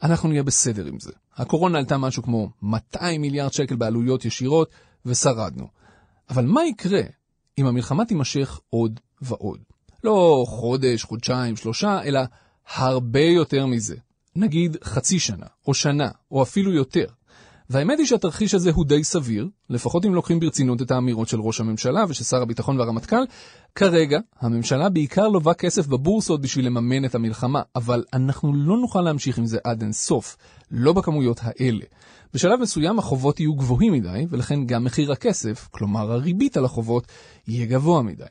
אנחנו 0.03 0.29
נהיה 0.29 0.43
בסדר 0.43 0.85
עם 0.85 0.99
זה. 0.99 1.11
הקורונה 1.37 1.77
עלתה 1.77 1.97
משהו 1.97 2.23
כמו 2.23 2.49
200 2.61 3.21
מיליארד 3.21 3.53
שקל 3.53 3.75
בעלויות 3.75 4.25
ישירות, 4.25 4.71
ושרדנו. 5.05 5.67
אבל 6.29 6.46
מה 6.46 6.65
יקרה 6.65 7.01
אם 7.58 7.65
המלחמה 7.65 8.05
תימשך 8.05 8.60
עוד 8.70 9.00
ועוד? 9.22 9.60
לא 10.03 10.46
חודש, 10.48 11.03
חודשיים, 11.03 11.55
שלושה, 11.55 12.03
אלא 12.03 12.20
הרבה 12.75 13.22
יותר 13.22 13.65
מזה. 13.65 13.96
נגיד 14.36 14.77
חצי 14.84 15.20
שנה, 15.20 15.46
או 15.67 15.74
שנה, 15.74 16.10
או 16.31 16.43
אפילו 16.43 16.74
יותר. 16.74 17.05
והאמת 17.70 18.00
היא 18.00 18.08
שהתרחיש 18.08 18.53
הזה 18.53 18.72
הוא 18.72 18.86
די 18.86 19.03
סביר, 19.03 19.48
לפחות 19.70 20.05
אם 20.05 20.15
לוקחים 20.15 20.39
ברצינות 20.39 20.81
את 20.81 20.91
האמירות 20.91 21.27
של 21.27 21.41
ראש 21.41 21.60
הממשלה 21.60 22.05
ושל 22.10 22.24
שר 22.24 22.41
הביטחון 22.41 22.79
והרמטכ"ל. 22.79 23.24
כרגע, 23.75 24.20
הממשלה 24.39 24.89
בעיקר 24.89 25.27
לובה 25.27 25.53
כסף 25.53 25.88
בבורסות 25.88 26.41
בשביל 26.41 26.65
לממן 26.65 27.05
את 27.05 27.15
המלחמה, 27.15 27.62
אבל 27.75 28.03
אנחנו 28.13 28.53
לא 28.55 28.77
נוכל 28.77 29.01
להמשיך 29.01 29.38
עם 29.38 29.46
זה 29.46 29.60
עד 29.63 29.81
אין 29.81 29.93
סוף, 29.93 30.38
לא 30.72 30.93
בכמויות 30.93 31.39
האלה. 31.43 31.86
בשלב 32.33 32.59
מסוים 32.59 33.00
החובות 33.00 33.39
יהיו 33.39 33.55
גבוהים 33.55 33.93
מדי, 33.93 34.25
ולכן 34.29 34.65
גם 34.65 34.83
מחיר 34.83 35.11
הכסף, 35.11 35.67
כלומר 35.71 36.11
הריבית 36.11 36.57
על 36.57 36.65
החובות, 36.65 37.07
יהיה 37.47 37.65
גבוה 37.65 38.01
מדי. 38.01 38.23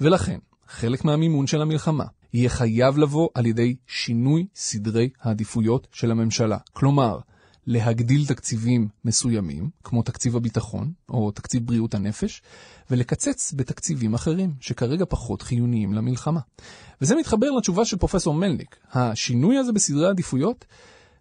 ולכן, 0.00 0.38
חלק 0.68 1.04
מהמימון 1.04 1.46
של 1.46 1.62
המלחמה 1.62 2.04
יהיה 2.34 2.48
חייב 2.48 2.98
לבוא 2.98 3.28
על 3.34 3.46
ידי 3.46 3.76
שינוי 3.86 4.46
סדרי 4.54 5.08
העדיפויות 5.20 5.86
של 5.92 6.10
הממשלה. 6.10 6.58
כלומר, 6.72 7.18
להגדיל 7.66 8.26
תקציבים 8.26 8.88
מסוימים, 9.04 9.70
כמו 9.84 10.02
תקציב 10.02 10.36
הביטחון 10.36 10.92
או 11.08 11.30
תקציב 11.30 11.66
בריאות 11.66 11.94
הנפש, 11.94 12.42
ולקצץ 12.90 13.52
בתקציבים 13.56 14.14
אחרים, 14.14 14.54
שכרגע 14.60 15.04
פחות 15.08 15.42
חיוניים 15.42 15.92
למלחמה. 15.92 16.40
וזה 17.00 17.16
מתחבר 17.16 17.50
לתשובה 17.50 17.84
של 17.84 17.96
פרופסור 17.96 18.34
מלניק. 18.34 18.76
השינוי 18.92 19.58
הזה 19.58 19.72
בסדרי 19.72 20.06
העדיפויות 20.06 20.64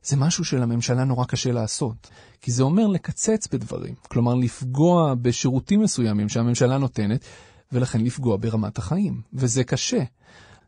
זה 0.03 0.18
משהו 0.18 0.46
שלממשלה 0.46 1.03
נורא 1.03 1.25
קשה 1.25 1.51
לעשות, 1.51 2.10
כי 2.41 2.51
זה 2.51 2.63
אומר 2.63 2.88
לקצץ 2.88 3.48
בדברים, 3.48 3.96
כלומר 4.08 4.36
לפגוע 4.36 5.15
בשירותים 5.15 5.82
מסוימים 5.82 6.30
שהממשלה 6.30 6.78
נותנת, 6.78 7.26
ולכן 7.71 8.02
לפגוע 8.02 8.38
ברמת 8.38 8.78
החיים, 8.78 9.21
וזה 9.34 9.63
קשה. 9.63 10.04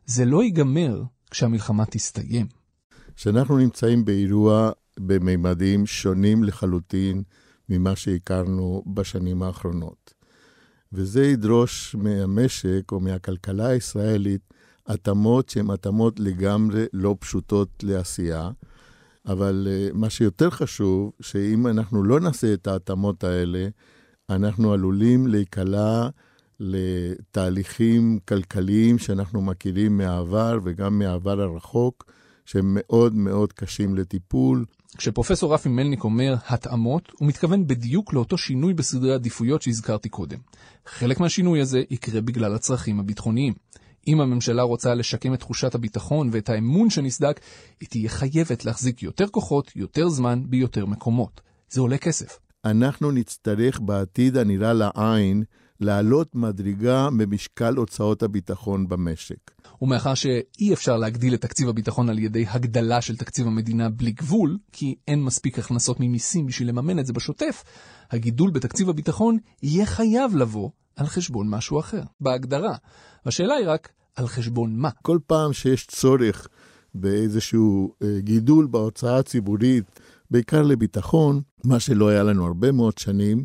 זה 0.06 0.24
לא 0.24 0.42
ייגמר 0.42 1.02
כשהמלחמה 1.30 1.84
תסתיים. 1.86 2.46
כשאנחנו 3.16 3.58
נמצאים 3.58 4.04
באירוע 4.04 4.70
בממדים 5.00 5.86
שונים 5.86 6.44
לחלוטין 6.44 7.22
ממה 7.68 7.96
שהכרנו 7.96 8.82
בשנים 8.94 9.42
האחרונות. 9.42 10.14
וזה 10.92 11.26
ידרוש 11.26 11.94
מהמשק 11.94 12.92
או 12.92 13.00
מהכלכלה 13.00 13.66
הישראלית 13.66 14.54
התאמות 14.86 15.48
שהן 15.48 15.70
התאמות 15.70 16.20
לגמרי 16.20 16.84
לא 16.92 17.16
פשוטות 17.20 17.68
לעשייה, 17.82 18.50
אבל 19.26 19.68
uh, 19.68 19.96
מה 19.96 20.10
שיותר 20.10 20.50
חשוב, 20.50 21.12
שאם 21.20 21.66
אנחנו 21.66 22.02
לא 22.02 22.20
נעשה 22.20 22.54
את 22.54 22.66
ההתאמות 22.66 23.24
האלה, 23.24 23.68
אנחנו 24.30 24.72
עלולים 24.72 25.26
להיקלע 25.26 26.08
לתהליכים 26.60 28.18
כלכליים 28.28 28.98
שאנחנו 28.98 29.42
מכירים 29.42 29.98
מהעבר 29.98 30.58
וגם 30.64 30.98
מהעבר 30.98 31.40
הרחוק, 31.40 32.12
שהם 32.44 32.76
מאוד 32.78 33.14
מאוד 33.14 33.52
קשים 33.52 33.94
לטיפול. 33.94 34.64
כשפרופסור 34.98 35.54
רפי 35.54 35.68
מלניק 35.68 36.04
אומר 36.04 36.34
התאמות, 36.48 37.12
הוא 37.18 37.28
מתכוון 37.28 37.66
בדיוק 37.66 38.12
לאותו 38.12 38.38
שינוי 38.38 38.74
בסדרי 38.74 39.14
עדיפויות 39.14 39.62
שהזכרתי 39.62 40.08
קודם. 40.08 40.38
חלק 40.86 41.20
מהשינוי 41.20 41.60
הזה 41.60 41.82
יקרה 41.90 42.20
בגלל 42.20 42.54
הצרכים 42.54 43.00
הביטחוניים. 43.00 43.52
אם 44.08 44.20
הממשלה 44.20 44.62
רוצה 44.62 44.94
לשקם 44.94 45.34
את 45.34 45.40
תחושת 45.40 45.74
הביטחון 45.74 46.28
ואת 46.32 46.48
האמון 46.48 46.90
שנסדק, 46.90 47.40
היא 47.80 47.88
תהיה 47.88 48.08
חייבת 48.08 48.64
להחזיק 48.64 49.02
יותר 49.02 49.28
כוחות, 49.28 49.72
יותר 49.76 50.08
זמן, 50.08 50.42
ביותר 50.46 50.86
מקומות. 50.86 51.40
זה 51.70 51.80
עולה 51.80 51.98
כסף. 51.98 52.38
אנחנו 52.64 53.10
נצטרך 53.10 53.80
בעתיד 53.80 54.36
הנראה 54.36 54.72
לעין 54.72 55.44
להעלות 55.80 56.34
מדרגה 56.34 57.08
במשקל 57.18 57.74
הוצאות 57.74 58.22
הביטחון 58.22 58.88
במשק. 58.88 59.50
ומאחר 59.82 60.14
שאי 60.14 60.72
אפשר 60.72 60.96
להגדיל 60.96 61.34
את 61.34 61.40
תקציב 61.40 61.68
הביטחון 61.68 62.08
על 62.08 62.18
ידי 62.18 62.44
הגדלה 62.48 63.00
של 63.00 63.16
תקציב 63.16 63.46
המדינה 63.46 63.90
בלי 63.90 64.10
גבול, 64.10 64.58
כי 64.72 64.94
אין 65.08 65.22
מספיק 65.22 65.58
הכנסות 65.58 66.00
ממיסים 66.00 66.46
בשביל 66.46 66.68
לממן 66.68 66.98
את 66.98 67.06
זה 67.06 67.12
בשוטף, 67.12 67.64
הגידול 68.10 68.50
בתקציב 68.50 68.88
הביטחון 68.88 69.38
יהיה 69.62 69.86
חייב 69.86 70.36
לבוא 70.36 70.70
על 70.96 71.06
חשבון 71.06 71.48
משהו 71.48 71.80
אחר, 71.80 72.02
בהגדרה. 72.20 72.74
והשאלה 73.26 73.54
היא 73.54 73.68
רק, 73.68 73.92
על 74.16 74.26
חשבון 74.26 74.76
מה? 74.76 74.90
כל 75.02 75.18
פעם 75.26 75.52
שיש 75.52 75.86
צורך 75.86 76.48
באיזשהו 76.94 77.94
אה, 78.02 78.20
גידול 78.20 78.66
בהוצאה 78.66 79.18
הציבורית, 79.18 80.00
בעיקר 80.30 80.62
לביטחון, 80.62 81.40
מה 81.64 81.80
שלא 81.80 82.08
היה 82.08 82.22
לנו 82.22 82.46
הרבה 82.46 82.72
מאוד 82.72 82.98
שנים, 82.98 83.44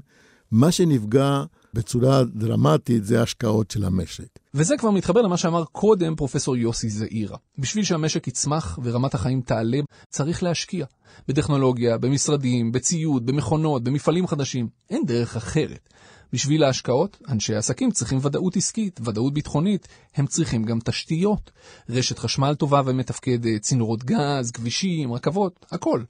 מה 0.52 0.72
שנפגע 0.72 1.44
בצורה 1.74 2.24
דרמטית 2.24 3.06
זה 3.06 3.20
ההשקעות 3.20 3.72
של 3.72 3.86
המשק. 3.86 4.40
וזה 4.54 4.78
כבר 4.78 4.92
מתחבר 4.92 5.22
למה 5.22 5.38
שאמר 5.38 5.64
קודם 5.66 6.16
פרופסור 6.16 6.56
יוסי 6.56 6.90
זעירה. 6.90 7.38
בשביל 7.58 7.84
שהמשק 7.84 8.28
יצמח 8.28 8.80
ורמת 8.84 9.14
החיים 9.14 9.42
תעלה, 9.42 9.80
צריך 10.10 10.44
להשקיע. 10.44 10.86
בטכנולוגיה, 11.28 11.98
במשרדים, 11.98 12.72
בציוד, 12.72 13.26
במכונות, 13.26 13.84
במפעלים 13.84 14.28
חדשים. 14.28 14.68
אין 14.90 15.06
דרך 15.06 15.36
אחרת. 15.36 15.90
בשביל 16.34 16.64
ההשקעות, 16.64 17.18
אנשי 17.30 17.56
העסקים 17.56 17.92
צריכים 17.92 18.20
ודאות 18.22 18.58
עסקית, 18.58 19.00
ודאות 19.04 19.34
ביטחונית, 19.34 19.88
הם 20.16 20.28
צריכים 20.28 20.64
גם 20.64 20.80
תשתיות. 20.80 21.52
רשת 21.90 22.20
חשמל 22.20 22.56
טובה 22.56 22.82
ומתפקדת, 22.86 23.62
צינורות 23.62 24.04
גז, 24.04 24.52
כבישים, 24.52 25.14
רכבות, 25.14 25.66
הכל. 25.72 26.04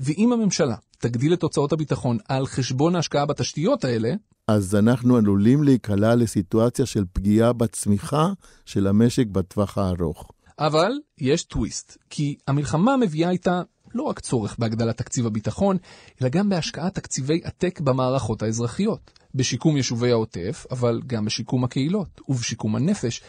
ואם 0.00 0.32
הממשלה 0.32 0.76
תגדיל 0.98 1.34
את 1.34 1.42
הוצאות 1.42 1.72
הביטחון 1.72 2.18
על 2.28 2.46
חשבון 2.46 2.96
ההשקעה 2.96 3.26
בתשתיות 3.26 3.84
האלה, 3.84 4.14
אז 4.48 4.74
אנחנו 4.74 5.16
עלולים 5.16 5.62
להיקלע 5.62 6.14
לסיטואציה 6.14 6.86
של 6.86 7.04
פגיעה 7.12 7.52
בצמיחה 7.52 8.32
של 8.66 8.86
המשק 8.86 9.26
בטווח 9.26 9.78
הארוך. 9.78 10.30
אבל 10.58 10.92
יש 11.18 11.44
טוויסט, 11.44 11.96
כי 12.10 12.36
המלחמה 12.48 12.96
מביאה 12.96 13.30
איתה 13.30 13.62
לא 13.94 14.02
רק 14.02 14.20
צורך 14.20 14.56
בהגדלת 14.58 14.96
תקציב 14.96 15.26
הביטחון, 15.26 15.76
אלא 16.22 16.28
גם 16.28 16.48
בהשקעת 16.48 16.94
תקציבי 16.94 17.40
עתק 17.44 17.80
במערכות 17.80 18.42
האזרחיות, 18.42 19.10
בשיקום 19.34 19.76
יישובי 19.76 20.10
העוטף, 20.10 20.66
אבל 20.70 21.00
גם 21.06 21.24
בשיקום 21.24 21.64
הקהילות 21.64 22.20
ובשיקום 22.28 22.76
הנפש, 22.76 23.22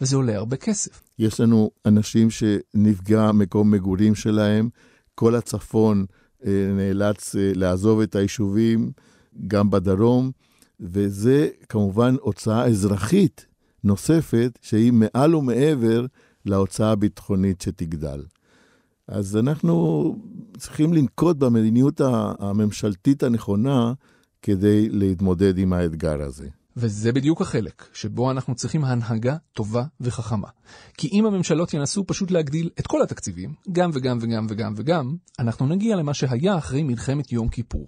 וזה 0.00 0.16
עולה 0.16 0.36
הרבה 0.36 0.56
כסף. 0.56 1.02
יש 1.18 1.40
לנו 1.40 1.70
אנשים 1.86 2.28
שנפגע 2.30 3.32
מקום 3.32 3.70
מגורים 3.70 4.14
שלהם, 4.14 4.68
כל 5.14 5.34
הצפון 5.34 6.06
אה, 6.46 6.50
נאלץ 6.72 7.36
אה, 7.36 7.52
לעזוב 7.54 8.00
את 8.00 8.14
היישובים, 8.14 8.92
גם 9.46 9.70
בדרום, 9.70 10.30
וזה 10.80 11.48
כמובן 11.68 12.14
הוצאה 12.20 12.66
אזרחית 12.66 13.46
נוספת 13.84 14.58
שהיא 14.62 14.92
מעל 14.92 15.34
ומעבר 15.34 16.06
להוצאה 16.46 16.90
הביטחונית 16.90 17.60
שתגדל. 17.60 18.22
אז 19.10 19.36
אנחנו 19.36 20.16
צריכים 20.58 20.92
לנקוט 20.92 21.36
במדיניות 21.36 22.00
הממשלתית 22.38 23.22
הנכונה 23.22 23.92
כדי 24.42 24.88
להתמודד 24.88 25.58
עם 25.58 25.72
האתגר 25.72 26.22
הזה. 26.22 26.48
וזה 26.76 27.12
בדיוק 27.12 27.40
החלק 27.40 27.88
שבו 27.92 28.30
אנחנו 28.30 28.54
צריכים 28.54 28.84
הנהגה 28.84 29.36
טובה 29.52 29.84
וחכמה. 30.00 30.48
כי 30.98 31.08
אם 31.12 31.26
הממשלות 31.26 31.74
ינסו 31.74 32.06
פשוט 32.06 32.30
להגדיל 32.30 32.70
את 32.80 32.86
כל 32.86 33.02
התקציבים, 33.02 33.54
גם 33.72 33.90
וגם 33.92 34.18
וגם 34.20 34.46
וגם 34.48 34.74
וגם, 34.76 35.16
אנחנו 35.38 35.66
נגיע 35.66 35.96
למה 35.96 36.14
שהיה 36.14 36.58
אחרי 36.58 36.82
מלחמת 36.82 37.32
יום 37.32 37.48
כיפור. 37.48 37.86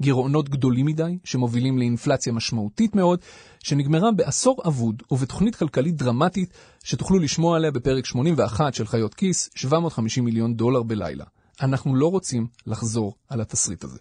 גירעונות 0.00 0.48
גדולים 0.48 0.86
מדי, 0.86 1.18
שמובילים 1.24 1.78
לאינפלציה 1.78 2.32
משמעותית 2.32 2.94
מאוד, 2.94 3.20
שנגמרה 3.58 4.12
בעשור 4.12 4.62
אבוד 4.66 5.02
ובתוכנית 5.10 5.56
כלכלית 5.56 5.96
דרמטית, 5.96 6.52
שתוכלו 6.84 7.18
לשמוע 7.18 7.56
עליה 7.56 7.70
בפרק 7.70 8.06
81 8.06 8.74
של 8.74 8.86
חיות 8.86 9.14
כיס, 9.14 9.50
750 9.54 10.24
מיליון 10.24 10.54
דולר 10.54 10.82
בלילה. 10.82 11.24
אנחנו 11.62 11.94
לא 11.94 12.06
רוצים 12.06 12.46
לחזור 12.66 13.14
על 13.28 13.40
התסריט 13.40 13.84
הזה. 13.84 13.98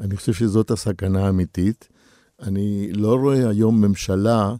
אני 0.00 0.16
חושב 0.16 0.32
שזאת 0.32 0.70
הסכנה 0.70 1.26
האמיתית. 1.26 1.88
אני 2.42 2.92
לא 2.92 3.14
רואה 3.14 3.48
היום 3.48 3.80
ממשלה 3.84 4.54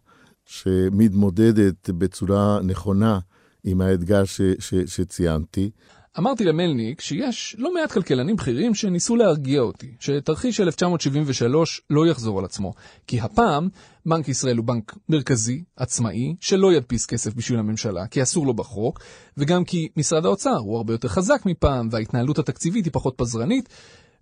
שמתמודדת 0.47 1.91
בצורה 1.91 2.59
נכונה 2.63 3.19
עם 3.65 3.81
האתגר 3.81 4.25
ש, 4.25 4.41
ש, 4.59 4.75
שציינתי. 4.75 5.71
אמרתי 6.19 6.45
למלניק 6.45 7.01
שיש 7.01 7.57
לא 7.59 7.75
מעט 7.75 7.93
כלכלנים 7.93 8.37
בכירים 8.37 8.75
שניסו 8.75 9.17
להרגיע 9.17 9.61
אותי, 9.61 9.95
שתרחיש 10.01 10.61
1973 10.61 11.81
לא 11.91 12.07
יחזור 12.07 12.39
על 12.39 12.45
עצמו, 12.45 12.73
כי 13.07 13.21
הפעם 13.21 13.69
בנק 14.07 14.29
ישראל 14.29 14.57
הוא 14.57 14.65
בנק 14.65 14.95
מרכזי, 15.09 15.65
עצמאי, 15.77 16.37
שלא 16.41 16.73
ידפיס 16.73 17.07
כסף 17.07 17.35
בשביל 17.35 17.59
הממשלה, 17.59 18.07
כי 18.07 18.23
אסור 18.23 18.47
לו 18.47 18.55
בחוק, 18.55 19.01
וגם 19.37 19.65
כי 19.65 19.89
משרד 19.97 20.27
האוצר 20.27 20.57
הוא 20.57 20.77
הרבה 20.77 20.95
יותר 20.95 21.09
חזק 21.09 21.43
מפעם, 21.47 21.89
וההתנהלות 21.91 22.39
התקציבית 22.39 22.85
היא 22.85 22.93
פחות 22.93 23.15
פזרנית, 23.17 23.69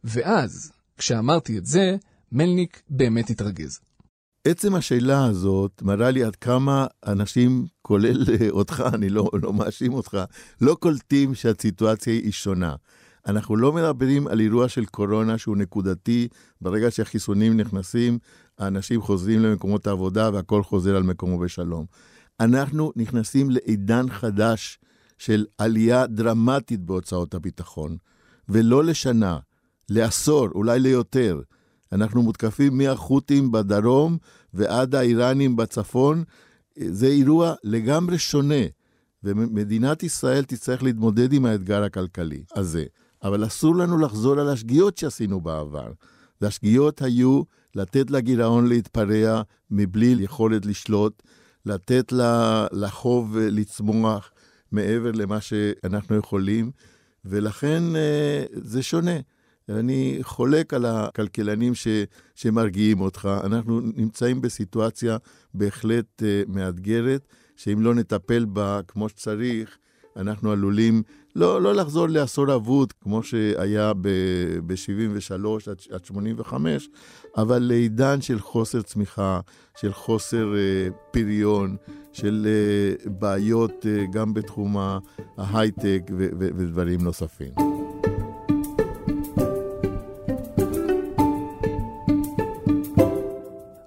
ואז, 0.04 0.72
כשאמרתי 0.98 1.58
את 1.58 1.66
זה, 1.66 1.96
מלניק 2.32 2.82
באמת 2.90 3.30
התרגז. 3.30 3.80
עצם 4.44 4.74
השאלה 4.74 5.24
הזאת 5.24 5.82
מראה 5.82 6.10
לי 6.10 6.24
עד 6.24 6.36
כמה 6.36 6.86
אנשים, 7.06 7.66
כולל 7.82 8.24
אותך, 8.50 8.82
אני 8.94 9.08
לא, 9.08 9.30
לא 9.42 9.52
מאשים 9.52 9.92
אותך, 9.92 10.18
לא 10.60 10.76
קולטים 10.80 11.34
שהסיטואציה 11.34 12.12
היא 12.12 12.32
שונה. 12.32 12.74
אנחנו 13.26 13.56
לא 13.56 13.72
מדברים 13.72 14.26
על 14.26 14.40
אירוע 14.40 14.68
של 14.68 14.84
קורונה 14.84 15.38
שהוא 15.38 15.56
נקודתי, 15.56 16.28
ברגע 16.60 16.90
שהחיסונים 16.90 17.56
נכנסים, 17.56 18.18
האנשים 18.58 19.02
חוזרים 19.02 19.42
למקומות 19.42 19.86
העבודה 19.86 20.30
והכל 20.32 20.62
חוזר 20.62 20.96
על 20.96 21.02
מקומו 21.02 21.38
בשלום. 21.38 21.86
אנחנו 22.40 22.92
נכנסים 22.96 23.50
לעידן 23.50 24.10
חדש 24.10 24.78
של 25.18 25.46
עלייה 25.58 26.06
דרמטית 26.06 26.80
בהוצאות 26.80 27.34
הביטחון, 27.34 27.96
ולא 28.48 28.84
לשנה, 28.84 29.38
לעשור, 29.88 30.48
אולי 30.54 30.80
ליותר. 30.80 31.40
אנחנו 31.92 32.22
מותקפים 32.22 32.78
מהחות'ים 32.78 33.52
בדרום 33.52 34.18
ועד 34.54 34.94
האיראנים 34.94 35.56
בצפון. 35.56 36.24
זה 36.78 37.06
אירוע 37.06 37.54
לגמרי 37.64 38.18
שונה, 38.18 38.64
ומדינת 39.24 40.02
ישראל 40.02 40.44
תצטרך 40.44 40.82
להתמודד 40.82 41.32
עם 41.32 41.46
האתגר 41.46 41.82
הכלכלי 41.82 42.42
הזה. 42.54 42.84
אבל 43.22 43.46
אסור 43.46 43.76
לנו 43.76 43.98
לחזור 43.98 44.40
על 44.40 44.48
השגיאות 44.48 44.98
שעשינו 44.98 45.40
בעבר. 45.40 45.92
והשגיאות 46.40 47.02
היו 47.02 47.42
לתת 47.74 48.10
לגירעון 48.10 48.66
להתפרע 48.66 49.42
מבלי 49.70 50.16
יכולת 50.18 50.66
לשלוט, 50.66 51.22
לתת 51.66 52.12
לחוב 52.72 53.38
לצמוח 53.38 54.30
מעבר 54.72 55.10
למה 55.12 55.40
שאנחנו 55.40 56.16
יכולים, 56.16 56.70
ולכן 57.24 57.96
אה, 57.96 58.44
זה 58.52 58.82
שונה. 58.82 59.16
אני 59.68 60.18
חולק 60.22 60.74
על 60.74 60.84
הכלכלנים 60.84 61.74
ש, 61.74 61.88
שמרגיעים 62.34 63.00
אותך. 63.00 63.28
אנחנו 63.44 63.80
נמצאים 63.80 64.40
בסיטואציה 64.40 65.16
בהחלט 65.54 66.22
uh, 66.22 66.24
מאתגרת, 66.48 67.26
שאם 67.56 67.82
לא 67.82 67.94
נטפל 67.94 68.44
בה 68.44 68.80
כמו 68.88 69.08
שצריך, 69.08 69.78
אנחנו 70.16 70.50
עלולים 70.50 71.02
לא, 71.36 71.62
לא 71.62 71.74
לחזור 71.74 72.06
לעשור 72.08 72.54
אבוד, 72.54 72.92
כמו 73.00 73.22
שהיה 73.22 73.92
ב-73 73.94 75.70
עד, 75.70 75.76
עד 75.90 76.04
85, 76.04 76.88
אבל 77.36 77.58
לעידן 77.58 78.20
של 78.20 78.40
חוסר 78.40 78.82
צמיחה, 78.82 79.40
של 79.80 79.92
חוסר 79.92 80.52
uh, 80.52 80.92
פריון, 81.10 81.76
של 82.12 82.46
uh, 83.06 83.08
בעיות 83.10 83.72
uh, 83.86 84.12
גם 84.12 84.34
בתחום 84.34 84.76
ההייטק 85.38 86.02
ודברים 86.38 87.00
נוספים. 87.00 87.52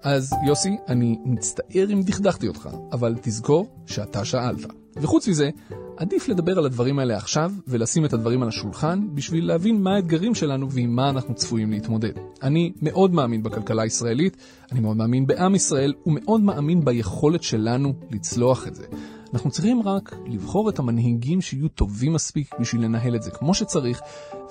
אז 0.06 0.34
יוסי, 0.48 0.78
אני 0.88 1.18
מצטער 1.26 1.88
אם 1.94 2.02
דכדכתי 2.02 2.48
אותך, 2.48 2.70
אבל 2.92 3.16
תזכור 3.22 3.68
שאתה 3.86 4.26
שאלת. 4.26 4.60
וחוץ 4.96 5.28
מזה, 5.28 5.50
עדיף 5.98 6.28
לדבר 6.28 6.58
על 6.58 6.66
הדברים 6.66 7.00
האלה 7.00 7.18
עכשיו, 7.18 7.52
ולשים 7.68 8.06
את 8.06 8.14
הדברים 8.14 8.42
על 8.42 8.48
השולחן, 8.48 9.08
בשביל 9.14 9.48
להבין 9.48 9.82
מה 9.82 9.96
האתגרים 9.96 10.36
שלנו 10.36 10.72
ועם 10.72 10.96
מה 10.96 11.10
אנחנו 11.10 11.36
צפויים 11.36 11.72
להתמודד. 11.72 12.12
אני 12.44 12.72
מאוד 12.82 13.14
מאמין 13.14 13.44
בכלכלה 13.44 13.82
הישראלית, 13.82 14.38
אני 14.72 14.80
מאוד 14.80 14.98
מאמין 14.98 15.28
בעם 15.28 15.56
ישראל, 15.56 15.94
ומאוד 16.06 16.42
מאמין 16.42 16.86
ביכולת 16.86 17.44
שלנו 17.44 17.94
לצלוח 18.12 18.68
את 18.68 18.76
זה. 18.76 18.86
אנחנו 19.34 19.52
צריכים 19.52 19.82
רק 19.82 20.16
לבחור 20.26 20.70
את 20.70 20.80
המנהיגים 20.80 21.42
שיהיו 21.42 21.68
טובים 21.68 22.14
מספיק 22.14 22.56
בשביל 22.60 22.84
לנהל 22.84 23.16
את 23.16 23.24
זה 23.24 23.32
כמו 23.32 23.54
שצריך, 23.54 24.02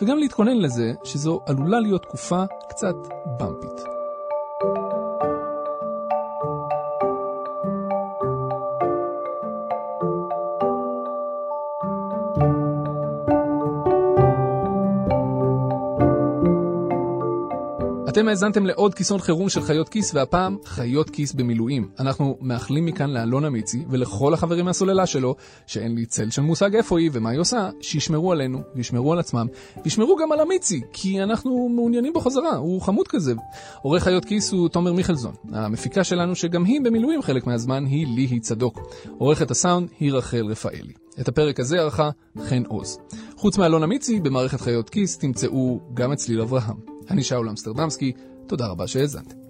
וגם 0.03 0.19
להתכונן 0.19 0.57
לזה 0.57 0.93
שזו 1.05 1.40
עלולה 1.47 1.81
להיות 1.81 2.03
תקופה 2.03 2.45
קצת 2.69 2.97
במפית. 3.40 3.93
אתם 18.14 18.29
האזנתם 18.29 18.66
לעוד 18.66 18.94
כיסון 18.94 19.20
חירום 19.20 19.48
של 19.48 19.62
חיות 19.62 19.88
כיס, 19.88 20.14
והפעם 20.14 20.57
חיות 20.64 21.11
כיס 21.11 21.33
במילואים. 21.33 21.88
אנחנו 21.98 22.38
מאחלים 22.40 22.87
מכאן 22.87 23.11
לאלונה 23.11 23.50
מיצי 23.50 23.85
ולכל 23.90 24.35
החברים 24.35 24.64
מהסוללה 24.64 25.07
שלו, 25.07 25.35
שאין 25.66 25.94
לי 25.94 26.07
צל 26.07 26.31
של 26.31 26.42
מושג 26.42 26.77
איפה 26.77 26.98
היא 26.98 27.11
ומה 27.12 27.31
היא 27.31 27.40
עושה, 27.40 27.70
שישמרו 27.81 28.33
עלינו 28.33 28.62
וישמרו 28.74 29.12
על 29.12 29.18
עצמם, 29.18 29.46
וישמרו 29.85 30.16
גם 30.16 30.33
על 30.33 30.40
המיצי, 30.40 30.81
כי 30.92 31.22
אנחנו 31.22 31.68
מעוניינים 31.68 32.12
בו 32.12 32.20
חזרה, 32.20 32.57
הוא 32.57 32.83
חמוד 32.83 33.09
כזה. 33.09 33.35
עורך 33.83 34.03
חיות 34.03 34.24
כיס 34.24 34.53
הוא 34.53 34.68
תומר 34.68 34.92
מיכלזון. 34.92 35.35
המפיקה 35.53 36.05
שלנו, 36.05 36.35
שגם 36.35 36.64
היא 36.64 36.81
במילואים 36.85 37.22
חלק 37.22 37.46
מהזמן, 37.46 37.85
היא 37.85 38.07
ליהי 38.07 38.40
צדוק. 38.40 38.81
עורכת 39.18 39.50
הסאונד 39.50 39.88
היא 40.00 40.12
רחל 40.12 40.46
רפאלי. 40.46 40.92
את 41.20 41.29
הפרק 41.29 41.61
הזה 41.61 41.81
ערכה 41.81 42.11
חן 42.48 42.62
עוז. 42.68 42.98
חוץ 43.37 43.59
מאלונה 43.59 43.87
מיצי, 43.87 44.20
במערכת 44.20 44.61
חיות 44.61 44.90
כיס 44.90 45.18
תמצאו 45.18 45.81
גם 45.94 46.12
את 46.12 46.18
צליל 46.18 46.40
אברהם. 46.40 46.77
אני 47.11 47.23
שאול 47.23 47.49
אמסטרדמסקי, 47.49 48.12
תודה 48.47 48.66
רבה 48.66 48.87
שהאזנתם. 48.87 49.43